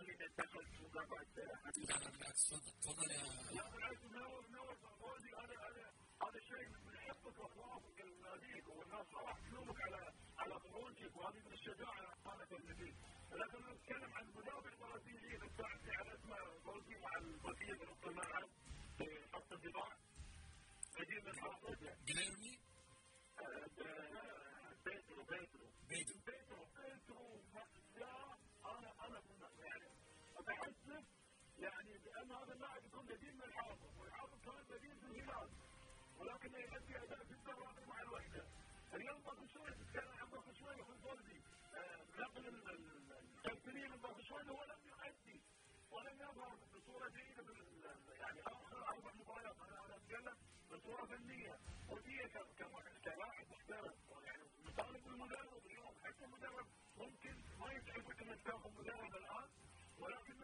اللي 0.00 0.12
احب 0.12 0.16
تخليني 0.16 0.24
اتدخل 0.26 0.66
في 0.66 0.82
مقابله 0.82 1.22
لا 1.76 1.94
لا 2.04 2.10
بالعكس 2.10 2.48
تفضل 2.48 3.10
يا 3.10 3.22
لا 3.56 3.70
بالعكس 3.70 4.04
نور 4.04 4.46
نور 4.50 4.74
فوزي 5.00 5.30
أنا 5.42 5.54
أنا 5.68 5.90
هذا 6.22 6.40
شيء 6.40 6.68
من 6.68 6.96
حبك 6.98 7.38
واخلاقك 7.38 8.00
لناديك 8.00 8.68
والناس 8.68 9.06
راح 9.14 9.38
تلومك 9.48 9.80
على 9.82 10.12
على 10.38 10.54
خروجك 10.60 11.16
وهذه 11.16 11.38
من 11.46 11.52
الشجاعه 11.52 12.14
قامت 12.24 12.52
النبي 12.52 12.94
لكن 13.32 13.58
نتكلم 13.72 14.12
عن 14.14 14.24
المدافع 14.28 14.68
البرازيلي 14.72 15.36
اللي 15.36 15.50
ساعدني 15.58 15.92
على 15.96 16.14
اسمه 16.14 16.36
فوزي 16.64 16.96
مع 16.98 17.16
البقيه 17.18 17.72
نص 17.74 18.04
الملعب 18.06 18.48
في 18.98 19.28
خط 19.32 19.52
الدفاع 19.52 19.96
من 20.98 21.04
بيترو 24.84 25.22
بيترو 25.30 25.66
بيترو 25.88 26.20
بيترو 26.26 26.39
اتحسف 30.50 31.04
يعني 31.58 31.98
بأن 31.98 32.32
هذا 32.32 32.52
اللاعب 32.52 32.84
يكون 32.86 33.06
بديل 33.06 33.34
من 33.34 33.42
الحافظ 33.42 33.98
والحافظ 33.98 34.38
كمان 34.44 34.64
بديل 34.70 34.96
في 34.96 35.06
الهلال. 35.06 35.50
ولكن 36.18 36.54
يؤدي 36.54 36.96
أداء 37.02 37.24
جدا 37.24 37.52
رائع 37.52 37.84
مع 37.86 38.02
الوحدة. 38.02 38.44
اليوم 38.94 39.22
باقي 39.22 39.48
شوي 39.48 39.70
تتكلم 39.70 40.12
عن 40.20 40.30
باقي 40.30 40.54
شوي 40.54 40.82
أخوي 40.82 40.96
فوزي 40.98 41.40
نقل 42.18 42.46
الكابتنيه 42.46 43.88
من 43.88 43.96
باقي 43.96 44.22
شوي 44.24 44.42
هو 44.50 44.64
لم 44.64 44.80
يؤدي 44.88 45.40
ولم 45.90 46.16
يظهر 46.20 46.56
بصورة 46.74 47.08
جيدة 47.08 47.44
يعني 48.20 48.40
آخر 48.40 48.88
أربع 48.88 49.12
مباريات. 49.12 49.56
أنا 49.60 49.96
أتكلم 49.96 50.36
بصورة 50.70 51.06
فنية 51.06 51.58
ودي 51.88 52.28
كلاعب 53.04 53.46
محترف. 53.50 53.94
يعني 54.24 54.42
نطالب 54.64 55.04
بالمدرب 55.04 55.66
اليوم 55.66 55.94
حتى 56.04 56.24
المدرب 56.24 56.66
ممكن 56.96 57.34
ما 57.60 57.72
يسعفك 57.72 58.22
انك 58.22 58.42
تاخذ 58.42 58.70
مدرب. 58.78 59.19
ولكن 60.00 60.34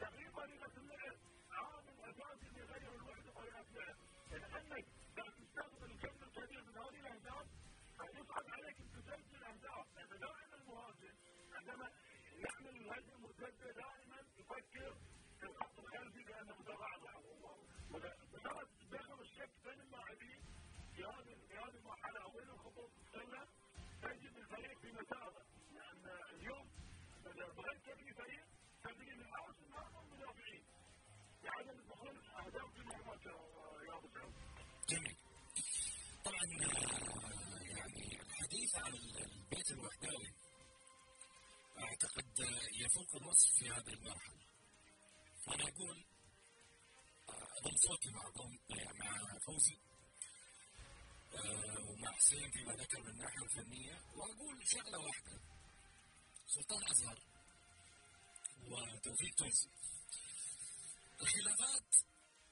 تغيير 0.00 0.30
طريقه 0.30 0.72
اللعب 0.76 1.16
عامل 1.50 2.00
اساسي 2.00 2.46
يغير 2.60 2.94
الوحده 2.94 3.30
طريقه 3.32 3.64
لعب 3.74 3.96
لانك 4.30 4.86
قاعد 5.16 5.32
تستخدم 5.32 5.84
الكم 5.84 6.22
الكبير 6.26 6.62
من 6.64 6.76
هذه 6.78 7.00
الأهداف 7.00 7.46
يصعب 8.14 8.46
عليك 8.50 8.76
أن 8.80 8.90
تسجل 8.92 9.44
اهداف 9.44 9.86
لأن 9.96 10.18
دائما 10.20 10.54
المهاجم 10.54 11.14
عندما 11.52 11.90
يعمل 12.44 12.76
الهجمه 12.76 13.14
المرتده 13.14 13.70
دائما 13.72 14.18
يفكر 14.38 14.94
في 15.40 15.46
الخط 15.46 15.78
الخلفي 15.78 16.24
كانه 16.24 16.54
متضعضع 16.58 17.12
مجرد 17.90 18.68
دخل 18.92 19.20
الشك 19.20 19.50
بين 19.64 19.80
اللاعبين 19.80 20.40
في 20.96 21.04
هذه 21.04 21.34
في 21.48 21.58
هذه 21.58 21.76
المرحلة 21.76 22.22
أو 22.22 22.30
بين 22.30 22.48
الخطوط 22.50 22.90
تجد 24.02 24.36
الفريق 24.36 24.78
في 24.78 24.92
مسافه 24.92 25.42
لأن 25.72 26.06
اليوم 26.34 26.68
بغيت 27.56 27.82
تبني 27.86 28.14
فريق 28.14 28.51
تبني 28.84 29.14
من 29.14 29.26
راس 29.34 29.56
المرمى 29.62 29.98
المدافعين 30.00 30.64
لعدم 31.42 31.78
الدخول 31.80 32.16
اهداف 32.18 32.72
في 32.74 32.80
مرمى 32.80 33.16
يا 33.88 33.98
ابو 33.98 34.08
سعود 34.14 34.34
جميل 34.88 35.16
طبعا 36.24 36.44
يعني 37.62 38.20
الحديث 38.22 38.74
عن 38.74 38.94
البيت 38.94 39.70
الوحداوي 39.70 40.30
اعتقد 41.78 42.38
يفوق 42.82 43.16
الوصف 43.16 43.50
في 43.58 43.70
هذه 43.70 43.92
المرحله 43.94 44.42
أنا 45.48 45.64
أقول 45.68 46.04
اضم 47.58 47.76
صوتي 47.76 48.10
مع 48.10 48.22
مع 49.00 49.38
فوزي 49.46 49.76
ومع 51.88 52.12
حسين 52.12 52.50
فيما 52.50 52.72
ذكر 52.72 53.02
من 53.02 53.08
الناحيه 53.10 53.42
الفنية. 53.42 53.94
واقول 54.16 54.56
شغله 54.68 54.98
واحدة. 54.98 55.40
سلطان 56.46 56.82
ازهر 56.90 57.18
وتوفيق 58.62 59.34
تونسي 59.34 59.70
الخلافات 61.20 61.94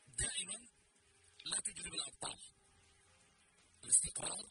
دائما 0.09 0.69
لا 1.45 1.61
تجلب 1.61 1.95
الأبطال. 1.95 2.39
الاستقرار 3.85 4.47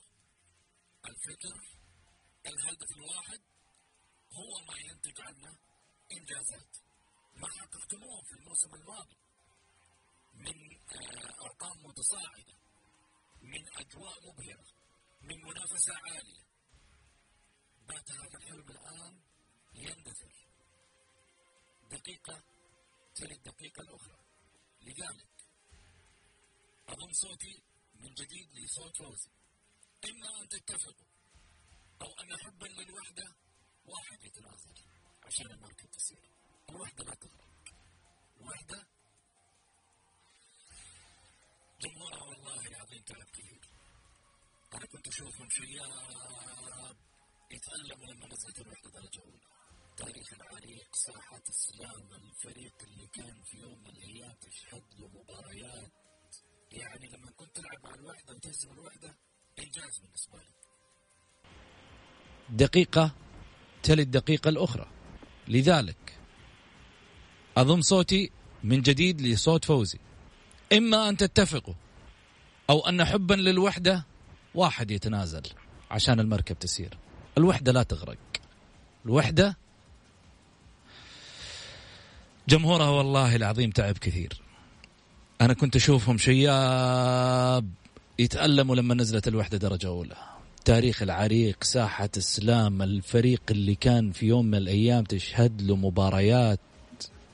الفكر 1.05 1.77
الهدف 2.45 2.91
الواحد 2.91 3.41
هو 4.31 4.65
ما 4.67 4.77
ينتج 4.77 5.21
عنه 5.21 5.57
إنجازات. 6.11 6.77
ما 7.35 7.47
حققتموه 7.47 8.21
في 8.23 8.33
الموسم 8.33 8.75
الماضي. 8.75 9.17
من 10.33 10.79
أرقام 11.41 11.85
متصاعدة 11.85 12.57
من 13.41 13.67
أجواء 13.77 14.19
مبهرة 14.27 14.67
من 15.21 15.41
منافسة 15.41 15.93
عالية. 15.95 16.43
بات 17.87 18.11
هذا 18.11 18.37
الحلم 18.37 18.69
الآن 18.69 19.21
يندثر. 19.73 20.48
دقيقة 21.89 22.43
تلي 23.15 23.33
الدقيقه 23.35 23.81
الأخرى. 23.81 24.19
لذلك 24.81 25.29
أضم 26.87 27.11
صوتي 27.13 27.63
من 27.95 28.13
جديد 28.13 28.47
لصوت 28.57 28.97
فوزي 28.97 29.29
إما 30.09 30.41
أن 30.41 30.47
تتفقوا 30.47 31.07
أو 32.01 32.07
أن 32.21 32.37
حبا 32.43 32.65
للوحدة 32.65 33.35
واحد 33.85 34.23
يتنازل 34.23 34.77
عشان 35.23 35.51
المركب 35.51 35.89
تصير 35.91 36.29
الوحدة 36.69 37.03
لا 37.03 37.15
تغرق. 37.15 37.49
الوحده 38.37 38.87
جمهورها 41.81 42.23
والله 42.23 42.67
العظيم 42.67 43.03
تعب 43.03 43.29
كثير 43.33 43.61
أنا 44.73 44.85
كنت 44.85 45.07
أشوفهم 45.07 45.49
شياب 45.49 46.97
يتألموا 47.51 48.05
لما 48.13 48.27
نزلت 48.27 48.59
الوحدة 48.59 48.89
درجة 48.91 49.21
أولى. 49.21 49.48
تاريخ 49.99 50.33
العريق 50.33 50.95
ساحات 50.95 51.49
السلام 51.49 52.07
الفريق 52.11 52.73
اللي 52.83 53.07
كان 53.13 53.41
في 53.43 53.57
يوم 53.57 53.79
من 53.83 53.89
الأيام 53.89 54.33
تشهد 54.41 54.83
له 54.99 55.07
مباريات. 55.07 55.91
يعني 56.71 57.07
لما 57.07 57.31
كنت 57.31 57.55
تلعب 57.55 57.83
مع 57.83 57.95
الوحدة 57.95 58.33
وتهزم 58.35 58.71
الوحدة 58.71 59.15
إنجاز 59.59 59.99
بالنسبة 59.99 60.37
لي. 60.37 60.53
دقيقة 62.49 63.11
تلي 63.83 64.01
الدقيقة 64.01 64.49
الأخرى. 64.49 64.87
لذلك 65.47 66.19
أضم 67.57 67.81
صوتي 67.81 68.31
من 68.63 68.81
جديد 68.81 69.21
لصوت 69.21 69.65
فوزي. 69.65 69.99
إما 70.73 71.09
أن 71.09 71.17
تتفقوا 71.17 71.75
أو 72.69 72.79
أن 72.89 73.05
حبا 73.05 73.33
للوحدة 73.33 74.05
واحد 74.55 74.91
يتنازل 74.91 75.43
عشان 75.91 76.19
المركب 76.19 76.59
تسير. 76.59 76.97
الوحدة 77.37 77.71
لا 77.71 77.83
تغرق. 77.83 78.17
الوحدة 79.05 79.57
جمهورها 82.49 82.89
والله 82.89 83.35
العظيم 83.35 83.71
تعب 83.71 83.97
كثير. 83.97 84.41
أنا 85.41 85.53
كنت 85.53 85.75
أشوفهم 85.75 86.17
شياب 86.17 87.69
يتألموا 88.19 88.75
لما 88.75 88.95
نزلت 88.95 89.27
الوحدة 89.27 89.57
درجة 89.57 89.87
أولى. 89.87 90.15
تاريخ 90.65 91.01
العريق 91.01 91.63
ساحة 91.63 92.09
السلام 92.17 92.81
الفريق 92.81 93.41
اللي 93.51 93.75
كان 93.75 94.11
في 94.11 94.25
يوم 94.25 94.45
من 94.45 94.55
الأيام 94.55 95.03
تشهد 95.03 95.61
له 95.61 95.75
مباريات. 95.75 96.59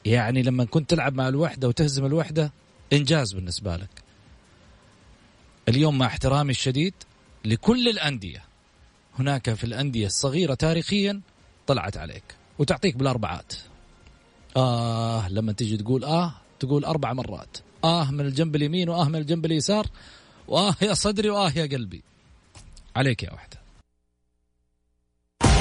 يعني 0.05 0.41
لما 0.43 0.65
كنت 0.65 0.89
تلعب 0.89 1.15
مع 1.15 1.27
الوحدة 1.27 1.67
وتهزم 1.67 2.05
الوحدة 2.05 2.51
إنجاز 2.93 3.33
بالنسبة 3.33 3.75
لك. 3.75 4.03
اليوم 5.69 5.97
مع 5.97 6.05
احترامي 6.05 6.51
الشديد 6.51 6.93
لكل 7.45 7.87
الأندية. 7.89 8.43
هناك 9.19 9.53
في 9.53 9.63
الأندية 9.63 10.05
الصغيرة 10.05 10.53
تاريخيا 10.53 11.21
طلعت 11.67 11.97
عليك. 11.97 12.23
وتعطيك 12.59 12.95
بالأربعات. 12.95 13.53
آه 14.57 15.29
لما 15.29 15.51
تيجي 15.51 15.77
تقول 15.77 16.03
آه 16.03 16.33
تقول 16.59 16.85
أربع 16.85 17.13
مرات. 17.13 17.57
آه 17.83 18.11
من 18.11 18.21
الجنب 18.21 18.55
اليمين 18.55 18.89
وآه 18.89 19.09
من 19.09 19.15
الجنب 19.15 19.45
اليسار 19.45 19.87
وآه 20.47 20.75
يا 20.81 20.93
صدري 20.93 21.29
وآه 21.29 21.51
يا 21.55 21.65
قلبي. 21.65 22.03
عليك 22.95 23.23
يا 23.23 23.33
وحدة. 23.33 23.57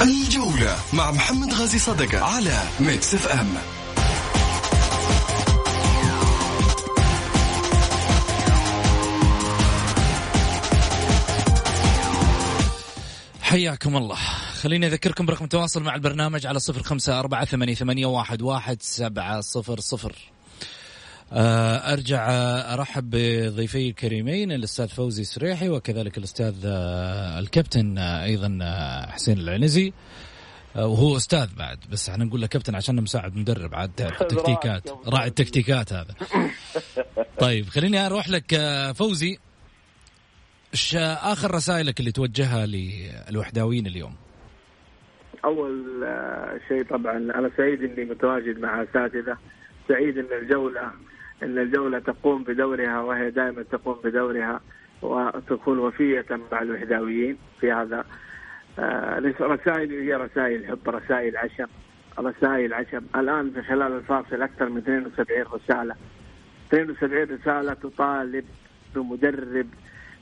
الجولة 0.02 0.76
مع 0.92 1.10
محمد 1.10 1.54
غازي 1.54 1.78
صدقة 1.78 2.24
على 2.24 2.62
Mix 2.80 3.14
FM. 3.14 3.54
حياكم 13.42 13.96
الله. 13.96 14.18
خليني 14.64 14.86
أذكركم 14.86 15.26
برقم 15.26 15.44
التواصل 15.44 15.82
مع 15.82 15.94
البرنامج 15.94 16.46
على 16.46 16.58
صفر 16.58 16.82
خمسة 16.82 17.20
أربعة 17.20 17.44
ثمانية, 17.44 17.74
ثمانية 17.74 18.06
واحد, 18.06 18.42
واحد 18.42 18.82
سبعة 18.82 19.40
صفر 19.40 19.80
صفر. 19.80 20.16
آه، 21.32 21.92
أرجع 21.92 22.26
أرحب 22.74 23.10
بضيفي 23.10 23.88
الكريمين 23.88 24.52
الأستاذ 24.52 24.88
فوزي 24.88 25.24
سريحي 25.24 25.68
وكذلك 25.68 26.18
الأستاذ 26.18 26.54
آه، 26.64 27.38
الكابتن 27.38 27.98
آه، 27.98 28.24
أيضا 28.24 28.58
حسين 29.10 29.38
العنزي. 29.38 29.92
وهو 30.76 31.16
أستاذ 31.16 31.54
بعد 31.54 31.78
بس 31.90 32.08
إحنا 32.08 32.24
نقول 32.24 32.40
له 32.40 32.46
كابتن 32.46 32.74
عشان 32.74 33.02
مساعد 33.02 33.36
مدرب 33.36 33.74
عاد 33.74 34.00
التكتيكات 34.20 34.88
راعي 35.06 35.28
التكتيكات 35.28 35.92
هذا. 35.92 36.14
طيب 37.44 37.68
خليني 37.68 38.06
أروح 38.06 38.28
لك 38.28 38.56
فوزي. 38.96 39.38
آخر 40.94 41.54
رسائلك 41.54 42.00
اللي 42.00 42.12
توجهها 42.12 42.66
للوحداويين 42.66 43.86
اليوم؟ 43.86 44.23
أول 45.44 45.84
شيء 46.68 46.84
طبعا 46.84 47.16
أنا 47.16 47.50
سعيد 47.56 47.82
إني 47.82 48.04
متواجد 48.10 48.60
مع 48.60 48.82
أساتذة. 48.82 49.36
سعيد 49.88 50.18
إن 50.18 50.38
الجولة 50.42 50.90
إن 51.42 51.58
الجولة 51.58 51.98
تقوم 51.98 52.42
بدورها 52.42 53.00
وهي 53.00 53.30
دائما 53.30 53.62
تقوم 53.62 53.98
بدورها 54.04 54.60
وتكون 55.02 55.78
وفية 55.78 56.26
مع 56.52 56.62
الوحداويين 56.62 57.38
في 57.60 57.72
هذا. 57.72 58.04
آه 58.78 59.32
رسائل 59.40 59.90
هي 59.90 60.14
رسائل 60.14 60.66
حب 60.66 60.88
رسائل 60.88 61.36
عشم 61.36 61.66
رسائل 62.18 62.74
عشم. 62.74 63.02
الآن 63.16 63.50
في 63.50 63.62
خلال 63.62 63.92
الفاصل 63.92 64.42
أكثر 64.42 64.68
من 64.68 64.78
72 64.78 65.44
رسالة. 65.52 65.94
72 66.68 67.38
رسالة 67.38 67.74
تطالب 67.74 68.44
بمدرب 68.94 69.66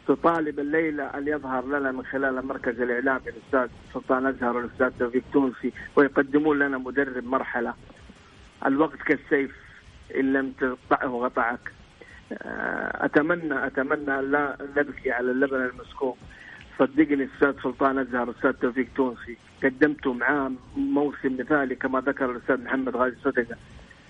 تطالب 0.08 0.60
الليلة 0.60 1.04
أن 1.04 1.28
يظهر 1.28 1.66
لنا 1.66 1.92
من 1.92 2.04
خلال 2.04 2.46
مركز 2.46 2.80
الإعلام 2.80 3.20
الأستاذ 3.26 3.76
سلطان 3.94 4.26
أزهر 4.26 4.56
والأستاذ 4.56 4.90
توفيق 4.98 5.22
تونسي 5.32 5.72
ويقدمون 5.96 6.58
لنا 6.58 6.78
مدرب 6.78 7.24
مرحلة. 7.24 7.74
الوقت 8.66 9.02
كالسيف 9.02 9.56
إن 10.16 10.32
لم 10.32 10.52
تقطعه 10.52 11.20
قطعك 11.24 11.72
آه، 12.32 13.04
اتمنى 13.04 13.66
أتمنى 13.66 14.22
لا 14.22 14.56
نبكي 14.76 15.10
على 15.10 15.30
اللبن 15.30 15.62
المسكوب. 15.62 16.16
صدقني 16.78 17.28
أستاذ 17.34 17.62
سلطان 17.62 17.98
أزهر 17.98 18.30
أستاذ 18.30 18.52
توفيق 18.52 18.86
تونسي 18.96 19.36
قدمتوا 19.64 20.14
معاه 20.14 20.52
موسم 20.76 21.36
مثالي 21.40 21.74
كما 21.74 22.00
ذكر 22.00 22.30
الأستاذ 22.30 22.64
محمد 22.64 22.96
غازي 22.96 23.16
صدقة. 23.24 23.56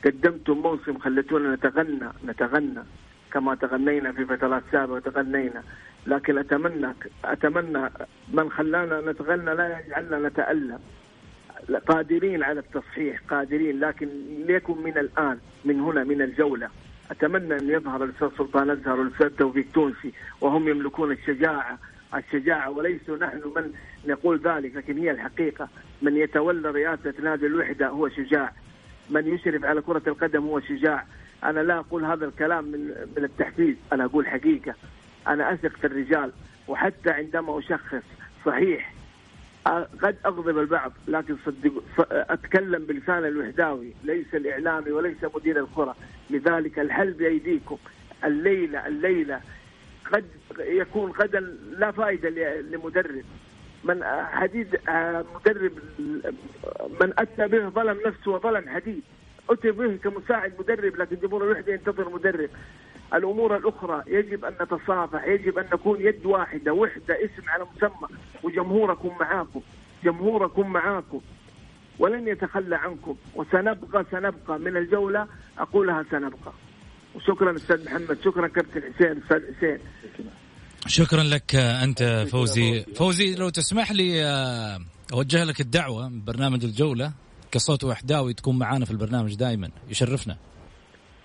قدمتوا 0.04 0.54
موسم 0.54 0.98
خليتونا 0.98 1.54
نتغنى 1.54 2.08
نتغنى. 2.26 2.82
كما 3.32 3.54
تغنينا 3.54 4.12
في 4.12 4.24
فترات 4.24 4.62
سابقة 4.72 4.98
تغنينا. 5.00 5.62
لكن 6.06 6.38
أتمنى 6.38 6.94
أتمنى 7.24 7.90
من 8.32 8.50
خلانا 8.50 9.12
نتغنى 9.12 9.54
لا 9.54 9.78
يجعلنا 9.78 10.28
نتألم. 10.28 10.78
قادرين 11.88 12.42
على 12.42 12.60
التصحيح 12.60 13.20
قادرين 13.30 13.80
لكن 13.80 14.08
ليكن 14.46 14.82
من 14.82 14.98
الآن 14.98 15.38
من 15.64 15.80
هنا 15.80 16.04
من 16.04 16.22
الجولة. 16.22 16.68
أتمنى 17.10 17.56
أن 17.56 17.70
يظهر 17.70 18.04
الأستاذ 18.04 18.28
سلطان 18.38 18.70
أزهر 18.70 19.00
والاستاذ 19.00 19.28
توفيق 19.28 19.66
تونسي 19.74 20.12
وهم 20.40 20.68
يملكون 20.68 21.12
الشجاعة. 21.12 21.78
الشجاعة 22.14 22.70
وليسوا 22.70 23.16
نحن 23.16 23.42
من 23.56 23.72
نقول 24.06 24.40
ذلك 24.44 24.76
لكن 24.76 24.98
هي 24.98 25.10
الحقيقة. 25.10 25.68
من 26.02 26.16
يتولى 26.16 26.70
رئاسة 26.70 27.14
نادي 27.22 27.46
الوحدة 27.46 27.88
هو 27.88 28.08
شجاع. 28.08 28.52
من 29.10 29.34
يشرف 29.34 29.64
على 29.64 29.80
كرة 29.80 30.02
القدم 30.06 30.42
هو 30.44 30.60
شجاع. 30.60 31.06
أنا 31.44 31.60
لا 31.60 31.78
أقول 31.78 32.04
هذا 32.04 32.24
الكلام 32.26 32.64
من 32.64 32.80
من 33.16 33.24
التحفيز 33.24 33.76
أنا 33.92 34.04
أقول 34.04 34.26
حقيقة. 34.26 34.74
أنا 35.28 35.52
أثق 35.52 35.76
في 35.76 35.86
الرجال 35.86 36.32
وحتى 36.68 37.10
عندما 37.10 37.58
أشخص 37.58 38.02
صحيح 38.46 38.94
قد 40.02 40.16
أغضب 40.26 40.58
البعض 40.58 40.92
لكن 41.08 41.36
صدق 41.46 41.82
أتكلم 42.10 42.84
بلسان 42.84 43.24
الوحداوي 43.24 43.92
ليس 44.04 44.34
الإعلامي 44.34 44.90
وليس 44.90 45.16
مدير 45.34 45.60
الكره 45.60 45.96
لذلك 46.30 46.78
الحل 46.78 47.12
بأيديكم. 47.12 47.78
الليلة 48.24 48.86
الليلة 48.86 49.40
قد 50.12 50.24
يكون 50.58 51.10
غدا 51.10 51.40
لا 51.78 51.90
فائدة 51.90 52.28
لمدرب. 52.60 53.24
من 53.84 54.04
حديد 54.32 54.78
مدرب 55.34 55.72
من 57.00 57.12
أتى 57.18 57.48
به 57.48 57.68
ظلم 57.68 57.98
نفسه 58.06 58.30
وظلم 58.30 58.68
حديد. 58.68 59.02
أتي 59.50 59.70
به 59.70 59.96
كمساعد 59.96 60.52
مدرب 60.58 60.96
لكن 60.96 61.16
جمهور 61.16 61.44
الوحدة 61.44 61.72
ينتظر 61.72 62.08
مدرب. 62.08 62.50
الأمور 63.14 63.56
الأخرى 63.56 64.02
يجب 64.06 64.44
أن 64.44 64.52
نتصافح 64.62 65.24
يجب 65.24 65.58
أن 65.58 65.66
نكون 65.72 66.00
يد 66.00 66.26
واحدة 66.26 66.72
وحدة 66.72 67.14
اسم 67.24 67.48
على 67.48 67.66
مسمى 67.76 68.08
وجمهوركم 68.42 69.10
معاكم 69.20 69.60
جمهوركم 70.04 70.72
معاكم. 70.72 71.20
ولن 71.98 72.28
يتخلى 72.28 72.76
عنكم 72.76 73.16
وسنبقى 73.34 74.04
سنبقى. 74.10 74.58
من 74.58 74.76
الجولة 74.76 75.26
أقولها 75.58 76.04
سنبقى. 76.10 76.52
وشكرا 77.14 77.56
أستاذ 77.56 77.84
محمد 77.84 78.18
شكرا 78.24 78.48
كابتن 78.48 78.82
حسين 78.82 79.22
أستاذ 79.22 79.40
حسين. 79.56 79.78
شكرا 80.86 81.22
لك 81.22 81.54
أنت 81.54 82.26
فوزي. 82.30 82.84
فوزي 82.94 83.34
لو 83.34 83.48
تسمح 83.48 83.92
لي 83.92 84.24
آه، 84.24 84.78
أوجه 85.12 85.44
لك 85.44 85.60
الدعوة 85.60 86.08
من 86.08 86.24
برنامج 86.24 86.64
الجولة. 86.64 87.12
كصوت 87.52 87.84
وحداوي 87.84 88.34
تكون 88.34 88.58
معانا 88.58 88.84
في 88.84 88.90
البرنامج 88.90 89.34
دائما 89.34 89.70
يشرفنا. 89.88 90.36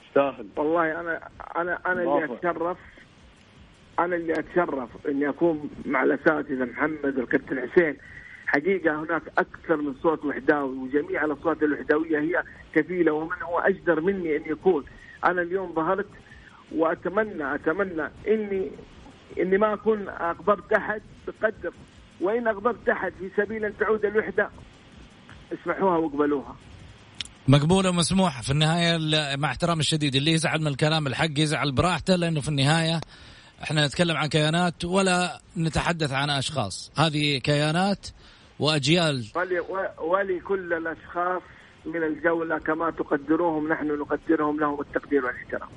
يستاهل. 0.07 0.47
والله 0.57 0.99
أنا 0.99 1.29
أنا 1.57 1.79
أنا 1.85 2.01
اللي 2.03 2.25
أتشرف. 2.25 2.77
أنا 3.99 4.15
اللي 4.15 4.33
أتشرف 4.33 4.89
إني 5.07 5.29
أكون 5.29 5.69
مع 5.85 6.03
الأساتذة 6.03 6.65
محمد 6.65 7.17
والكابتن 7.17 7.69
حسين. 7.69 7.97
حقيقة 8.47 8.99
هناك 8.99 9.21
أكثر 9.37 9.77
من 9.77 9.93
صوت 10.03 10.25
وحداوي 10.25 10.77
وجميع 10.77 11.25
الأصوات 11.25 11.63
الوحداوية 11.63 12.19
هي 12.19 12.43
كفيلة 12.73 13.11
ومن 13.11 13.41
هو 13.41 13.59
أجدر 13.59 14.01
مني 14.01 14.35
ان 14.35 14.41
يكون 14.45 14.85
أنا 15.25 15.41
اليوم 15.41 15.73
ظهرت 15.73 16.07
واتمنى 16.71 17.55
أتمنى 17.55 18.09
اني 18.27 18.71
إني 19.39 19.57
ما 19.57 19.73
أكون 19.73 20.09
اغضبت 20.09 20.73
أحد 20.73 21.01
بقدر. 21.27 21.73
وإن 22.21 22.47
اغضبت 22.47 22.89
أحد 22.89 23.13
في 23.19 23.29
سبيل 23.37 23.65
أن 23.65 23.77
تعود 23.77 24.05
الوحدة 24.05 24.49
اسمحوها 25.53 25.97
واقبلوها. 25.97 26.55
مقبولة 27.47 27.89
ومسموحة. 27.89 28.41
في 28.41 28.51
النهاية 28.51 28.97
مع 29.35 29.51
احترام 29.51 29.79
الشديد 29.79 30.15
اللي 30.15 30.31
يزعل 30.31 30.61
من 30.61 30.67
الكلام 30.67 31.07
الحق 31.07 31.29
يزعل 31.37 31.71
براحته 31.71 32.15
لأنه 32.15 32.41
في 32.41 32.47
النهاية 32.49 33.01
إحنا 33.63 33.87
نتكلم 33.87 34.17
عن 34.17 34.27
كيانات 34.27 34.85
ولا 34.85 35.41
نتحدث 35.57 36.11
عن 36.11 36.29
أشخاص. 36.29 36.91
هذه 36.97 37.37
كيانات 37.37 38.07
وأجيال. 38.59 39.25
ولي, 39.35 39.59
ولكل 39.99 40.73
الأشخاص 40.73 41.41
من 41.85 42.03
الجولة 42.03 42.59
كما 42.59 42.91
تقدروهم 42.91 43.67
نحن 43.73 43.87
نقدرهم 43.87 44.59
لهم 44.59 44.81
التقدير 44.81 45.25
والإحترام. 45.25 45.69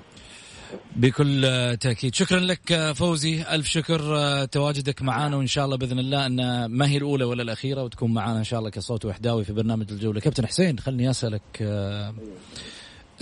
بكل 0.97 1.43
تأكيد. 1.81 2.15
شكرا 2.15 2.41
لك 2.41 2.93
فوزي. 2.93 3.43
ألف 3.43 3.67
شكر 3.67 4.01
تواجدك 4.45 5.03
معنا 5.03 5.37
وإن 5.37 5.47
شاء 5.47 5.65
الله 5.65 5.77
بإذن 5.77 5.99
الله 5.99 6.27
أن 6.27 6.65
ما 6.65 6.89
هي 6.89 6.97
الأولى 6.97 7.25
ولا 7.25 7.43
الأخيرة 7.43 7.83
وتكون 7.83 8.15
معنا 8.15 8.39
إن 8.39 8.45
شاء 8.45 8.59
الله 8.59 8.71
كصوت 8.71 9.05
وحداوي 9.05 9.45
في 9.45 9.53
برنامج 9.53 9.93
الجولة. 9.93 10.21
كابتن 10.21 10.47
حسين 10.47 10.79
خلني 10.79 11.11
أسألك 11.11 11.63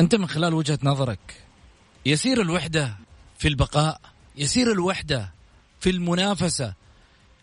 أنت 0.00 0.14
من 0.14 0.26
خلال 0.26 0.54
وجهة 0.54 0.78
نظرك 0.82 1.42
يسير 2.06 2.40
الوحدة 2.40 2.96
في 3.38 3.48
البقاء 3.48 4.00
يسير 4.36 4.72
الوحدة 4.72 5.32
في 5.80 5.90
المنافسة 5.90 6.74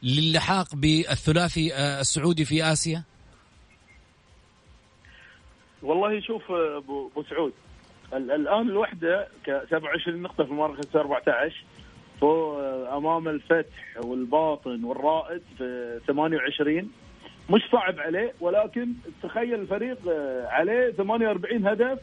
للحاق 0.03 0.75
بالثلاثي 0.75 1.75
السعودي 1.75 2.45
في 2.45 2.63
آسيا؟ 2.63 3.03
والله 5.83 6.21
شوف 6.21 6.41
أبو 6.51 7.23
سعود 7.29 7.53
الآن 8.17 8.69
الوحدة 8.69 9.27
ك 9.45 9.61
27 9.69 10.21
نقطة 10.21 10.43
في 10.43 10.51
المركز 10.51 10.95
14 10.95 11.63
فوق 12.21 12.59
آه، 12.59 12.97
أمام 12.97 13.27
الفتح 13.27 13.97
والباطن 13.97 14.83
والرائد 14.83 15.41
في 15.57 15.99
28 16.07 16.91
مش 17.49 17.61
صعب 17.71 17.99
عليه 17.99 18.33
ولكن 18.39 18.87
تخيل 19.23 19.53
الفريق 19.53 19.97
آه، 20.09 20.47
عليه 20.47 20.91
48 20.91 21.67
هدف 21.67 21.99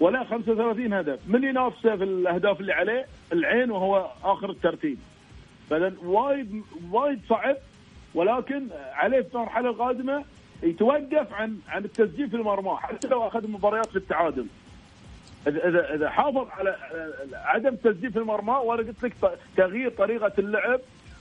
ولا 0.00 0.24
35 0.24 0.92
هدف. 0.92 1.18
من 1.26 1.44
ينافسه 1.44 1.96
في 1.96 2.04
الأهداف 2.04 2.60
اللي 2.60 2.72
عليه؟ 2.72 3.06
العين 3.32 3.70
وهو 3.70 4.10
آخر 4.24 4.50
الترتيب. 4.50 4.98
فإذا 5.70 5.92
وايد 6.04 6.62
وايد 6.90 7.20
صعب 7.28 7.56
ولكن 8.14 8.68
عليه 8.92 9.20
في 9.20 9.34
المرحلة 9.34 9.70
القادمة 9.70 10.24
يتوقف 10.62 11.32
عن 11.32 11.58
عن 11.68 11.84
التسجيل 11.84 12.30
في 12.30 12.36
المرمى 12.36 12.76
حتى 12.76 13.08
لو 13.08 13.26
أخذ 13.26 13.50
مباريات 13.50 13.86
في 13.86 13.96
التعادل. 13.96 14.46
اذا 15.46 15.94
اذا 15.94 16.10
حافظ 16.10 16.48
على 16.50 16.76
عدم 17.34 17.68
التسجيل 17.68 18.12
في 18.12 18.18
المرمى 18.18 18.52
وأنا 18.52 18.82
قلت 18.82 19.02
لك 19.02 19.12
تغيير 19.56 19.90
طريقة 19.90 20.32
اللعب 20.38 20.80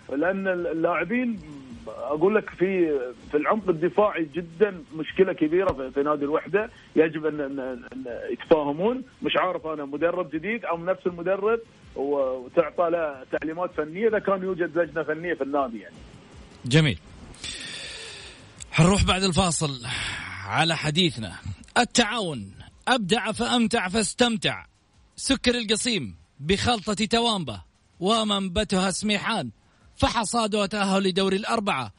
لأن 0.09 0.47
اللاعبين 0.47 1.39
أقول 1.87 2.35
لك 2.35 2.49
في 2.49 2.99
في 3.31 3.37
العمق 3.37 3.69
الدفاعي 3.69 4.29
جدا 4.33 4.83
مشكلة 4.95 5.33
كبيرة 5.33 5.89
في, 5.89 6.03
نادي 6.03 6.25
الوحدة. 6.25 6.69
يجب 6.95 7.25
أن, 7.25 7.81
يتفاهمون. 8.31 9.03
مش 9.21 9.31
عارف 9.37 9.67
أنا 9.67 9.85
مدرب 9.85 10.29
جديد 10.29 10.65
أو 10.65 10.77
نفس 10.77 11.07
المدرب 11.07 11.59
وتعطى 11.95 12.89
له 12.89 13.23
تعليمات 13.31 13.71
فنية. 13.77 14.07
إذا 14.07 14.19
كان 14.19 14.43
يوجد 14.43 14.77
لجنة 14.77 15.03
فنية 15.03 15.33
في 15.33 15.43
النادي 15.43 15.79
يعني. 15.79 15.95
جميل. 16.65 16.99
حنروح 18.71 19.03
بعد 19.03 19.23
الفاصل 19.23 19.81
على 20.47 20.75
حديثنا. 20.77 21.31
التعاون. 21.77 22.51
أبدع 22.87 23.31
فأمتع 23.31 23.87
فاستمتع. 23.87 24.65
سكر 25.15 25.57
القصيم 25.57 26.15
بخلطة 26.39 27.05
توامبة 27.05 27.61
ومنبتها 27.99 28.91
سميحان 28.91 29.51
فحصاد 29.95 30.55
وتأهل 30.55 31.03
لدور 31.03 31.33
الأربعة 31.33 31.93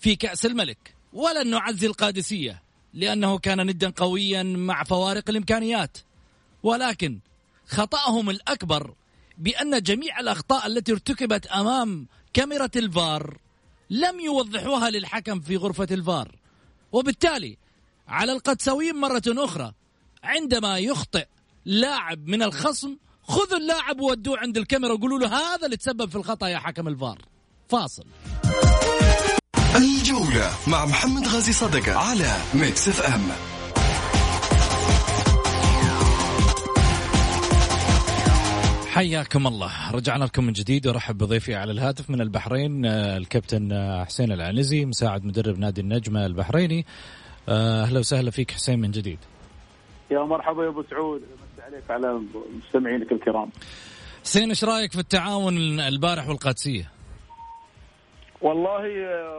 في 0.00 0.16
كأس 0.16 0.46
الملك. 0.46 0.94
ولن 1.12 1.50
نعزي 1.50 1.86
القادسية 1.86 2.62
لأنه 2.94 3.38
كان 3.38 3.66
ندا 3.66 3.90
قويا 3.90 4.42
مع 4.42 4.84
فوارق 4.84 5.30
الإمكانيات. 5.30 5.98
ولكن 6.62 7.18
خطأهم 7.66 8.30
الأكبر 8.30 8.94
بأن 9.38 9.82
جميع 9.82 10.20
الأخطاء 10.20 10.66
التي 10.66 10.92
ارتكبت 10.92 11.46
أمام 11.46 12.06
كاميرا 12.32 12.68
الفار 12.76 13.38
لم 13.90 14.20
يوضحوها 14.20 14.90
للحكم 14.90 15.40
في 15.40 15.56
غرفة 15.56 15.88
الفار. 15.90 16.36
وبالتالي 16.92 17.56
على 18.08 18.32
القدسويين 18.32 18.96
مرة 18.96 19.22
أخرى 19.26 19.72
عندما 20.24 20.78
يخطئ 20.78 21.26
لاعب 21.64 22.26
من 22.26 22.42
الخصم 22.42 22.96
خذوا 23.22 23.58
اللاعب 23.58 24.00
وودوه 24.00 24.38
عند 24.38 24.58
الكاميرا 24.58 24.92
وقولوا 24.92 25.18
له 25.18 25.26
هذا 25.26 25.64
اللي 25.64 25.76
تسبب 25.76 26.10
في 26.10 26.16
الخطأ 26.16 26.48
يا 26.48 26.58
حكم 26.58 26.88
الفار. 26.88 27.18
فاصل. 27.68 28.04
الجولة 29.76 30.50
مع 30.66 30.86
محمد 30.86 31.28
غازي 31.28 31.52
صدقة 31.52 31.98
على 31.98 32.36
Mix 32.54 32.88
FM 32.88 33.28
حياكم 38.98 39.46
الله. 39.46 39.90
رجعنا 39.90 40.24
لكم 40.24 40.44
من 40.44 40.52
جديد 40.52 40.86
ورحب 40.86 41.18
بضيفي 41.18 41.54
على 41.54 41.72
الهاتف 41.72 42.10
من 42.10 42.20
البحرين 42.20 42.86
آه، 42.86 43.16
الكابتن 43.16 43.72
آه، 43.72 44.04
حسين 44.04 44.32
العنزي 44.32 44.84
مساعد 44.84 45.24
مدرب 45.24 45.58
نادي 45.58 45.80
النجمة 45.80 46.26
البحريني. 46.26 46.86
آه، 47.48 47.82
أهلا 47.82 47.98
وسهلا 47.98 48.30
فيك 48.30 48.50
حسين 48.50 48.78
من 48.78 48.90
جديد. 48.90 49.18
يا 50.10 50.18
مرحبا 50.20 50.64
يا 50.64 50.68
أبو 50.68 50.82
سعود. 50.90 51.20
مسي 51.22 51.62
عليك 51.62 51.90
على 51.90 52.20
مستمعينك 52.58 53.12
الكرام. 53.12 53.50
حسين 54.24 54.48
إيش 54.48 54.64
رأيك 54.64 54.92
في 54.92 54.98
التعاون 54.98 55.56
البارح 55.80 56.28
والقادسية؟ 56.28 56.90
والله 58.40 58.84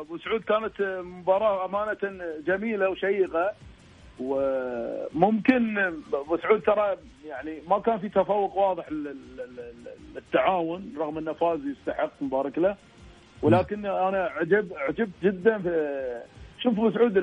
أبو 0.01 0.17
سعود 0.17 0.41
كانت 0.41 0.81
مباراة 1.05 1.65
أمانة 1.65 1.97
جميلة 2.47 2.89
وشيقة 2.89 3.51
وممكن 4.19 5.77
أبو 6.13 6.37
سعود 6.37 6.61
ترى 6.61 6.97
يعني 7.25 7.61
ما 7.69 7.79
كان 7.79 7.99
في 7.99 8.09
تفوق 8.09 8.55
واضح 8.57 8.91
لل- 8.91 9.15
لل- 9.37 9.73
للتعاون 10.15 10.93
رغم 10.97 11.17
إنه 11.17 11.33
فاز 11.33 11.59
يستحق 11.65 12.11
مبارك 12.21 12.57
له. 12.57 12.75
ولكن 13.41 13.85
أنا 13.85 14.23
عجب 14.23 14.73
عجبت 14.77 15.09
جدا 15.23 15.57
في 15.57 15.69
شوف 16.63 16.73
ابو 16.73 16.91
سعود 16.91 17.17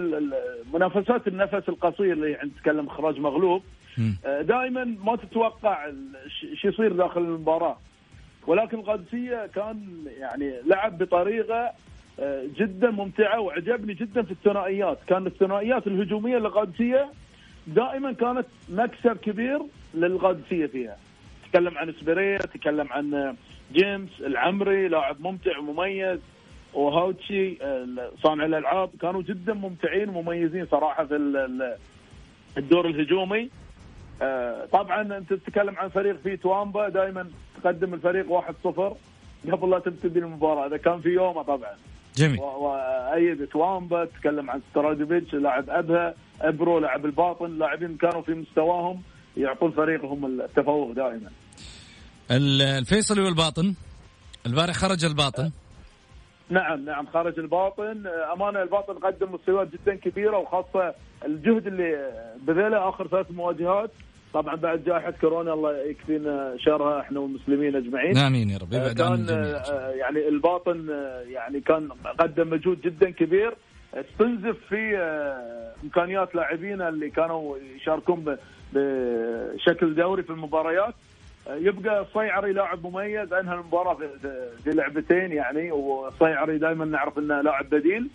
منافسات 0.74 1.28
النفس 1.28 1.68
القصير 1.68 2.12
اللي 2.12 2.30
يعني 2.30 2.48
نتكلم 2.48 2.86
اخراج 2.86 3.20
مغلوب 3.20 3.62
مم. 3.98 4.16
دائما 4.24 4.84
ما 5.04 5.16
تتوقع 5.16 5.90
شو 6.54 6.68
يصير 6.68 6.92
داخل 6.92 7.20
المباراة 7.20 7.78
ولكن 8.46 8.78
القادسيه 8.78 9.46
كان 9.54 10.04
يعني 10.18 10.54
لعب 10.66 10.98
بطريقة 10.98 11.72
آه، 12.20 12.46
جدا 12.56 12.90
ممتعة 12.90 13.40
وعجبني 13.40 13.94
جدا 13.94 14.22
في 14.22 14.30
الثنائيات، 14.30 14.98
كان 15.06 15.26
الثنائيات 15.26 15.86
الهجومية 15.86 16.38
للقادسيه 16.38 17.08
دائما 17.66 18.12
كانت 18.12 18.46
مكسب 18.68 19.16
كبير 19.16 19.62
للقادسية 19.94 20.66
فيها. 20.66 20.96
تكلم 21.50 21.78
عن 21.78 21.92
سبيريا، 22.00 22.38
تكلم 22.38 22.86
عن 22.90 23.14
آه، 23.14 23.34
جيمس 23.72 24.10
العمري 24.20 24.88
لاعب 24.88 25.20
ممتع 25.20 25.58
ومميز 25.58 26.18
وهاوتشي 26.76 27.58
آه، 27.62 27.86
صانع 28.22 28.44
الألعاب 28.44 28.90
كانوا 29.00 29.22
جدا 29.22 29.54
ممتعين 29.54 30.08
ومميزين 30.08 30.66
صراحة 30.70 31.04
في 31.06 31.16
ال- 31.16 31.36
ال- 31.36 31.76
الدور 32.58 32.86
الهجومي. 32.88 33.50
آه، 34.22 34.64
طبعا 34.72 35.16
أنت 35.18 35.32
تتكلم 35.32 35.76
عن 35.76 35.88
فريق 35.88 36.16
فيه 36.22 36.34
توامبا 36.34 36.88
دائما 36.88 37.28
تقدم 37.62 37.94
الفريق 37.94 38.30
1-0 38.30 38.96
قبل 39.52 39.70
لا 39.70 39.78
تبتدي 39.78 40.18
المباراة. 40.18 40.66
إذا 40.66 40.76
كان 40.76 41.00
في 41.00 41.08
يومه 41.08 41.42
طبعا. 41.42 41.70
جميل. 42.16 42.40
وأيد 42.40 43.46
توامبا 43.46 44.04
تتكلم 44.04 44.50
عن 44.50 44.60
سترادوفيتش 44.70 45.34
لاعب 45.34 45.70
أبها 45.70 46.14
أبرو 46.40 46.78
لاعب 46.78 47.06
الباطن 47.06 47.58
لاعبين 47.58 47.96
كانوا 47.96 48.22
في 48.22 48.34
مستواهم 48.34 49.02
يعطون 49.36 49.70
فريقهم 49.70 50.40
التفوق 50.40 50.92
دائما 50.92 51.30
ال- 52.30 52.62
الفيصلي 52.62 53.22
والباطن. 53.22 53.74
البارح 54.46 54.74
خرج 54.74 55.04
الباطن. 55.04 55.50
نعم 56.50 56.84
نعم 56.84 57.06
خارج 57.06 57.38
الباطن. 57.38 58.06
آه، 58.06 58.32
أمانة 58.32 58.62
الباطن 58.62 58.94
قدم 58.94 59.32
مستويات 59.34 59.68
جدا 59.72 59.94
كبيرة 59.94 60.38
وخاصة 60.38 60.94
الجهد 61.24 61.66
اللي 61.66 62.12
بذله 62.46 62.88
آخر 62.88 63.08
ثلاث 63.08 63.30
مواجهات. 63.30 63.90
طبعا 64.34 64.54
بعد 64.54 64.84
جائحة 64.84 65.10
كورونا 65.10 65.52
الله 65.52 65.76
يكفينا 65.78 66.54
شرها 66.58 67.00
إحنا 67.00 67.20
والمسلمين 67.20 67.76
أجمعين. 67.76 68.16
آمين 68.18 68.50
يا 68.50 68.58
رب 68.58 68.72
يبعد 68.72 69.00
عن 69.00 69.16
كان 69.16 69.20
الجميع 69.20 69.56
آه، 69.56 69.90
يعني 69.90 70.28
الباطن 70.28 70.90
آه، 70.90 71.20
يعني 71.20 71.60
كان 71.60 71.88
قدم 72.18 72.50
مجهود 72.50 72.80
جدا 72.80 73.10
كبير. 73.10 73.54
استنزف 73.94 74.56
في 74.68 74.98
آه، 74.98 75.72
إمكانيات 75.84 76.34
لاعبينا 76.34 76.88
اللي 76.88 77.10
كانوا 77.10 77.56
يشاركون 77.76 78.36
بشكل 78.72 79.94
دوري 79.94 80.22
في 80.22 80.30
المباريات. 80.30 80.94
آه، 80.94 81.15
يبقى 81.50 82.00
الصيعري 82.02 82.52
لاعب 82.52 82.86
مميز 82.86 83.32
انهى 83.32 83.54
المباراة 83.54 83.94
في, 83.94 84.70
لعبتين 84.70 85.32
يعني 85.32 85.70
والصيعري 85.72 86.58
دائما 86.58 86.84
نعرف 86.84 87.18
إنه 87.18 87.40
لاعب 87.40 87.70
بديل. 87.70 88.10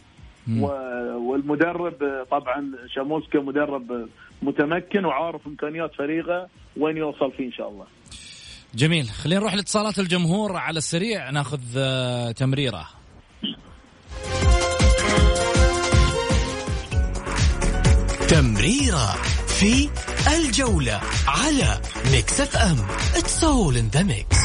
والمدرب 1.16 2.26
طبعا 2.32 2.72
شاموسكا 2.96 3.40
مدرب 3.40 4.08
متمكن 4.42 5.06
وعارف 5.06 5.48
إمكانيات 5.48 5.96
فريقه 5.96 6.48
وين 6.78 6.98
يوصل 6.98 7.32
فيه 7.32 7.46
إن 7.46 7.52
شاء 7.52 7.70
الله. 7.70 7.86
جميل. 8.76 9.06
خلينا 9.06 9.40
نروح 9.40 9.54
لاتصالات 9.54 10.00
الجمهور 10.00 10.56
على 10.56 10.78
السريع 10.78 11.30
ناخذ 11.30 11.60
آه، 11.78 12.32
تمريرة. 12.32 12.86
تمريرة 18.30 19.14
في 19.48 19.90
الجولة 20.28 21.02
على 21.28 21.82
Mix 22.12 22.42
FM 22.42 22.78
it's 23.18 23.44
all 23.44 23.78
in 23.78 23.88
the 23.88 24.04
mix 24.04 24.38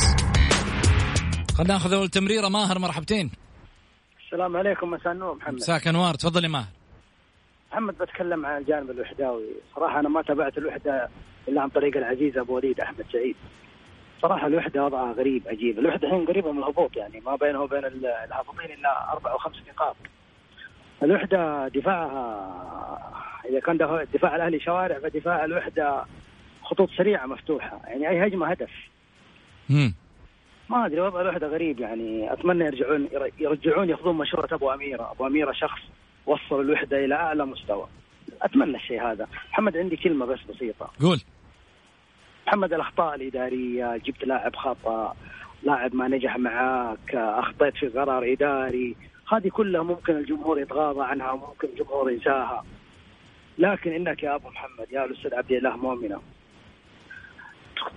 خلينا 1.58 1.72
ناخذ 1.72 1.92
أول 1.92 2.08
تمريره 2.08 2.48
ماهر 2.48 2.78
مرحبتين. 2.78 3.30
السلام 4.26 4.56
عليكم 4.56 4.90
مساء 4.90 5.12
النور 5.12 5.34
محمد. 5.34 5.54
مساك 5.54 5.86
أنوار. 5.88 6.14
تفضل 6.14 6.44
يا 6.44 6.48
ماهر. 6.48 6.66
محمد 7.72 7.98
بتكلم 7.98 8.46
عن 8.46 8.60
الجانب 8.60 8.90
الوحداوي. 8.90 9.44
صراحة 9.76 10.00
أنا 10.00 10.08
ما 10.08 10.22
تابعت 10.22 10.58
الوحدة 10.58 11.08
إلا 11.48 11.62
عن 11.62 11.68
طريق 11.68 11.96
العزيز 11.96 12.38
أبو 12.38 12.56
وليد 12.56 12.80
أحمد 12.80 13.04
سعيد. 13.12 13.36
صراحة 14.22 14.46
الوحدة 14.46 14.84
وضعها 14.84 15.12
غريب 15.12 15.42
عجيب. 15.48 15.78
الوحدة 15.78 16.08
الحين 16.08 16.26
قريبة 16.26 16.52
من 16.52 16.58
الهبوط 16.58 16.96
يعني 16.96 17.20
ما 17.20 17.36
بينه 17.36 17.60
وبين 17.62 17.84
ال- 17.84 18.06
الهابطين 18.06 18.70
إلا 18.78 19.12
أربع 19.12 19.32
أو 19.32 19.38
خمس 19.38 19.56
نقاط. 19.74 19.96
الوحدة 21.02 21.68
دفاعها 21.68 22.62
إذا 23.50 23.60
كان 23.60 23.76
دفاع- 24.14 24.36
الأهلي 24.36 24.60
شوارع 24.60 24.98
فدفاع 24.98 25.44
الوحدة 25.44 26.04
خطوط 26.62 26.90
سريعة 26.90 27.26
مفتوحة. 27.26 27.80
يعني 27.86 28.08
أي 28.08 28.26
هجمة 28.26 28.46
هدف. 28.50 28.70
مم. 29.70 29.94
ما 30.70 30.86
أدري 30.86 31.00
وضع 31.00 31.20
الوحدة 31.20 31.46
غريب 31.46 31.80
يعني. 31.80 32.32
أتمنى 32.32 32.64
يرجعون 32.64 33.08
يرجعون 33.38 33.88
ياخذون 33.88 34.16
مشوره 34.16 34.48
أبو 34.52 34.70
أميرة، 34.70 35.10
أبو 35.12 35.26
أميرة 35.26 35.52
شخص 35.52 35.80
وصل 36.26 36.60
الوحدة 36.60 37.04
إلى 37.04 37.14
أعلى 37.14 37.46
مستوى. 37.46 37.86
أتمنى 38.42 38.76
الشيء 38.76 39.02
هذا، 39.02 39.26
محمد 39.50 39.76
عندي 39.76 39.96
كلمة 39.96 40.26
بس 40.26 40.38
بسيطة، 40.48 40.90
قول. 41.00 41.20
محمد 42.46 42.72
الأخطاء 42.72 43.14
الإدارية 43.14 43.96
جبت 43.96 44.24
لاعب 44.24 44.56
خطأ 44.56 45.16
لاعب 45.62 45.94
ما 45.94 46.08
نجح 46.08 46.38
معاك 46.38 47.14
أخطيت 47.14 47.76
في 47.76 47.88
قرار 47.88 48.32
إداري 48.32 48.96
هذه 49.32 49.48
كلها 49.48 49.82
ممكن 49.82 50.16
الجمهور 50.16 50.60
يتغاضى 50.60 51.02
عنها 51.02 51.30
وممكن 51.30 51.68
الجمهور 51.68 52.10
ينساها. 52.10 52.64
لكن 53.58 53.92
إنك 53.92 54.22
يا 54.22 54.34
أبو 54.34 54.48
محمد 54.48 54.86
يا 54.90 55.04
الأستاذ 55.04 55.34
عبد 55.34 55.52
الله 55.52 55.76
مؤمنة 55.76 56.20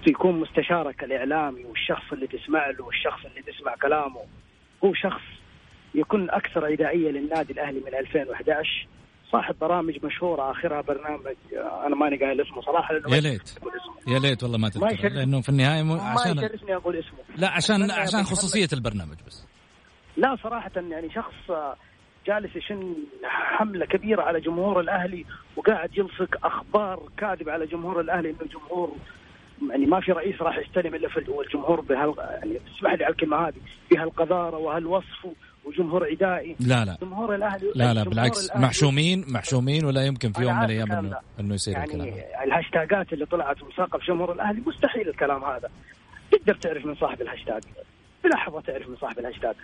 يكون 0.07 0.39
مستشارك 0.39 1.03
الإعلامي 1.03 1.65
والشخص 1.65 2.13
اللي 2.13 2.27
تسمع 2.27 2.69
له 2.69 2.85
والشخص 2.85 3.25
اللي 3.25 3.41
تسمع 3.41 3.75
كلامه. 3.75 4.21
هو 4.85 4.93
شخص 4.93 5.21
يكون 5.95 6.29
أكثر 6.29 6.65
عدائيه 6.65 7.09
للنادي 7.11 7.53
الأهلي 7.53 7.79
من 7.79 7.95
2011 7.95 8.87
صاحب 9.31 9.55
برامج 9.61 10.05
مشهورة 10.05 10.51
آخرها 10.51 10.81
برنامج 10.81 11.35
أنا 11.85 11.95
ماني 11.95 12.17
قايل 12.17 12.41
اسمه 12.41 12.61
صراحة 12.61 12.93
لأنه 12.93 13.15
يا 13.15 13.21
ليت. 13.21 13.55
يا 14.07 14.19
ليت 14.19 14.43
والله 14.43 14.57
ما 14.57 14.69
تذكر. 14.69 15.09
لأنه 15.09 15.41
في 15.41 15.49
النهاية 15.49 15.83
مو 15.83 15.93
عشان 15.93 16.35
ما 16.35 16.41
يشرفني 16.41 16.75
أقول 16.75 16.95
اسمه. 16.95 17.19
لا 17.37 17.49
عشان 17.49 17.91
عشان 17.91 18.23
خصوصية 18.23 18.67
البرنامج 18.73 19.17
بس. 19.27 19.45
لا 20.19 20.37
صراحة 20.43 20.71
يعني 20.75 21.09
شخص 21.11 21.51
جالس 22.27 22.55
يشن 22.55 22.95
حملة 23.23 23.85
كبيرة 23.85 24.21
على 24.21 24.39
جمهور 24.39 24.79
الأهلي 24.79 25.25
وقاعد 25.55 25.97
يلصق 25.97 26.45
أخبار 26.45 27.09
كاذبه 27.17 27.51
على 27.51 27.65
جمهور 27.65 27.99
الأهلي 27.99 28.29
إنه 28.29 28.37
الجمهور 28.41 28.95
يعني 29.69 29.85
ما 29.85 29.99
في 29.99 30.11
رئيس 30.11 30.41
راح 30.41 30.57
يستلم 30.57 30.95
إلا 30.95 31.09
في 31.09 31.31
والجمهور 31.31 31.81
بهال 31.81 32.13
يعني 32.17 32.59
اسمح 32.77 32.93
لي 32.93 33.03
على 33.03 33.11
الكلمة 33.11 33.37
هذه 33.37 33.55
بهالقذارة 33.91 34.57
وهالوصف 34.57 35.27
وجمهور 35.65 36.05
عدائي. 36.05 36.55
لا 36.59 36.85
لا. 36.85 36.97
جمهور 37.01 37.35
الأهلي 37.35 37.71
لا 37.75 37.93
لا 37.93 38.03
بالعكس 38.03 38.55
محشومين 38.55 39.25
محشومين 39.27 39.85
ولا 39.85 40.05
يمكن 40.05 40.31
في 40.31 40.41
يوم 40.41 40.57
من 40.57 40.65
الأيام 40.65 40.91
انه 40.91 41.17
إنه 41.39 41.53
يصير 41.53 41.73
يعني 41.73 41.85
الكلام 41.85 42.13
الهاشتاجات 42.43 43.13
اللي 43.13 43.25
طلعت 43.25 43.61
ومساقة 43.63 43.99
في 43.99 44.05
جمهور 44.05 44.31
الأهلي 44.33 44.61
مستحيل 44.65 45.09
الكلام 45.09 45.43
هذا. 45.43 45.69
تقدر 46.31 46.55
تعرف 46.55 46.85
من 46.85 46.95
صاحب 46.95 47.21
الهاشتاج 47.21 47.61
بلحظه 48.23 48.61
تعرف 48.61 48.89
من 48.89 48.95
صاحب 49.01 49.19
الهاشتاج 49.19 49.55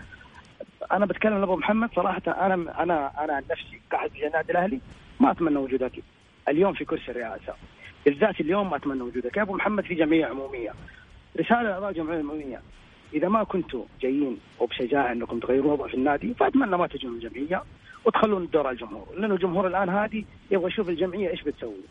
أنا 0.91 1.05
بتكلم 1.05 1.39
لأبو 1.39 1.55
محمد 1.55 1.89
صراحة 1.95 2.21
أنا 2.27 2.83
أنا 2.83 3.23
أنا 3.23 3.33
عن 3.33 3.43
نفسي 3.51 3.81
كأحد 3.91 4.09
في 4.09 4.27
النادي 4.27 4.51
الأهلي 4.51 4.79
ما 5.19 5.31
أتمنى 5.31 5.57
وجودك 5.57 6.03
اليوم 6.49 6.73
في 6.73 6.85
كرسي 6.85 7.11
الرئاسه 7.11 7.53
بالذات 8.05 8.39
اليوم 8.41 8.69
ما 8.69 8.75
أتمنى 8.75 9.01
وجودك. 9.01 9.37
يا 9.37 9.41
أبو 9.41 9.55
محمد 9.55 9.83
في 9.83 9.95
جمعيه 9.95 10.25
عمومية. 10.25 10.73
رسالة 11.39 11.61
لأعضاء 11.61 11.89
الجمعيه 11.89 12.19
العموميه 12.19 12.61
إذا 13.13 13.27
ما 13.27 13.43
كنتوا 13.43 13.83
جايين 14.01 14.37
وبشجاعة 14.59 15.11
أنكم 15.11 15.39
تغيروا 15.39 15.73
وضع 15.73 15.87
في 15.87 15.93
النادي 15.93 16.33
فأتمنى 16.33 16.77
ما 16.77 16.87
تجون 16.87 17.15
الجمعية 17.15 17.63
وتخلون 18.05 18.43
الدور 18.43 18.67
على 18.67 18.73
الجمهور. 18.73 19.07
لأنه 19.17 19.33
الجمهور 19.33 19.67
الآن 19.67 19.89
هادي 19.89 20.25
يبغى 20.51 20.67
يشوف 20.67 20.89
الجمعية 20.89 21.29
إيش 21.29 21.41
بتسوي. 21.41 21.83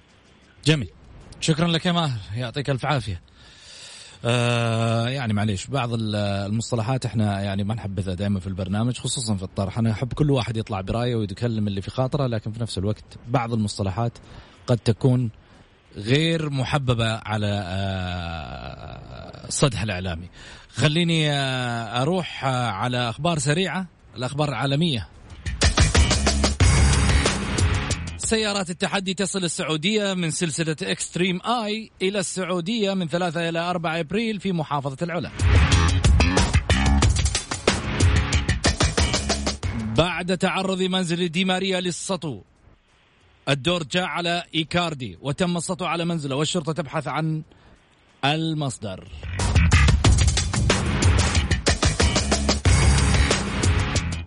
جميل. 0.64 0.90
شكرا 1.40 1.68
لك 1.68 1.86
يا 1.86 1.92
ماهر. 1.92 2.20
يعطيك 2.36 2.70
ألف 2.70 2.86
عافية. 2.86 3.20
آه 4.24 5.08
يعني 5.08 5.32
معليش 5.32 5.66
بعض 5.66 5.90
المصطلحات 5.94 7.06
إحنا 7.06 7.40
يعني 7.40 7.64
ما 7.64 7.74
نحبذها 7.74 8.14
دائما 8.14 8.40
في 8.40 8.46
البرنامج 8.46 8.98
خصوصا 8.98 9.34
في 9.34 9.42
الطرح. 9.42 9.78
أنا 9.78 9.90
أحب 9.90 10.12
كل 10.12 10.30
واحد 10.30 10.56
يطلع 10.56 10.80
برأيه 10.80 11.16
ويتكلم 11.16 11.68
اللي 11.68 11.82
في 11.82 11.90
خاطره 11.90 12.26
لكن 12.26 12.52
في 12.52 12.60
نفس 12.60 12.78
الوقت 12.78 13.04
بعض 13.28 13.52
المصطلحات 13.52 14.12
قد 14.66 14.78
تكون 14.78 15.30
غير 15.96 16.50
محببة 16.50 17.14
على 17.14 17.46
السطح 19.48 19.80
آه، 19.80 19.84
الإعلامي. 19.84 20.28
خليني 20.68 21.30
آه، 21.30 22.02
أروح 22.02 22.44
آه، 22.44 22.70
على 22.70 23.08
أخبار 23.08 23.38
سريعة 23.38 23.86
الأخبار 24.16 24.48
العالمية. 24.48 25.08
سيارات 28.24 28.70
التحدي 28.70 29.14
تصل 29.14 29.44
السعودية 29.44 30.14
من 30.14 30.30
سلسلة 30.30 30.76
Extreme 30.82 31.40
E 31.46 31.90
إلى 32.02 32.18
السعودية 32.18 32.94
من 32.94 33.08
3 33.08 33.48
إلى 33.48 33.58
4 33.58 34.00
أبريل 34.00 34.40
في 34.40 34.52
محافظة 34.52 34.96
العلا. 35.02 35.30
بعد 39.96 40.38
تعرض 40.38 40.82
منزل 40.82 41.28
دي 41.28 41.44
ماريا 41.44 41.80
للسطو 41.80 42.42
الدور 43.48 43.82
جاء 43.82 44.04
على 44.04 44.42
إيكاردي 44.54 45.18
وتم 45.20 45.56
السطو 45.56 45.84
على 45.84 46.04
منزله 46.04 46.36
والشرطة 46.36 46.72
تبحث 46.72 47.08
عن 47.08 47.42
المصدر. 48.24 49.08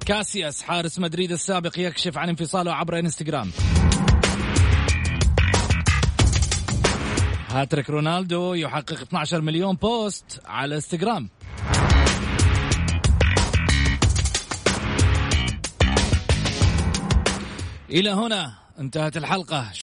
كاسياس 0.05 0.61
حارس 0.61 0.99
مدريد 0.99 1.31
السابق 1.31 1.79
يكشف 1.79 2.17
عن 2.17 2.29
انفصاله 2.29 2.73
عبر 2.73 2.99
إنستغرام. 2.99 3.51
هاتريك 7.57 7.89
رونالدو 7.89 8.53
يحقق 8.53 9.01
12 9.01 9.41
مليون 9.41 9.75
بوست 9.75 10.41
على 10.45 10.75
إنستغرام. 10.75 11.29
إلى 17.89 18.09
هنا 18.09 18.53
انتهت 18.79 19.17
الحلقة. 19.17 19.71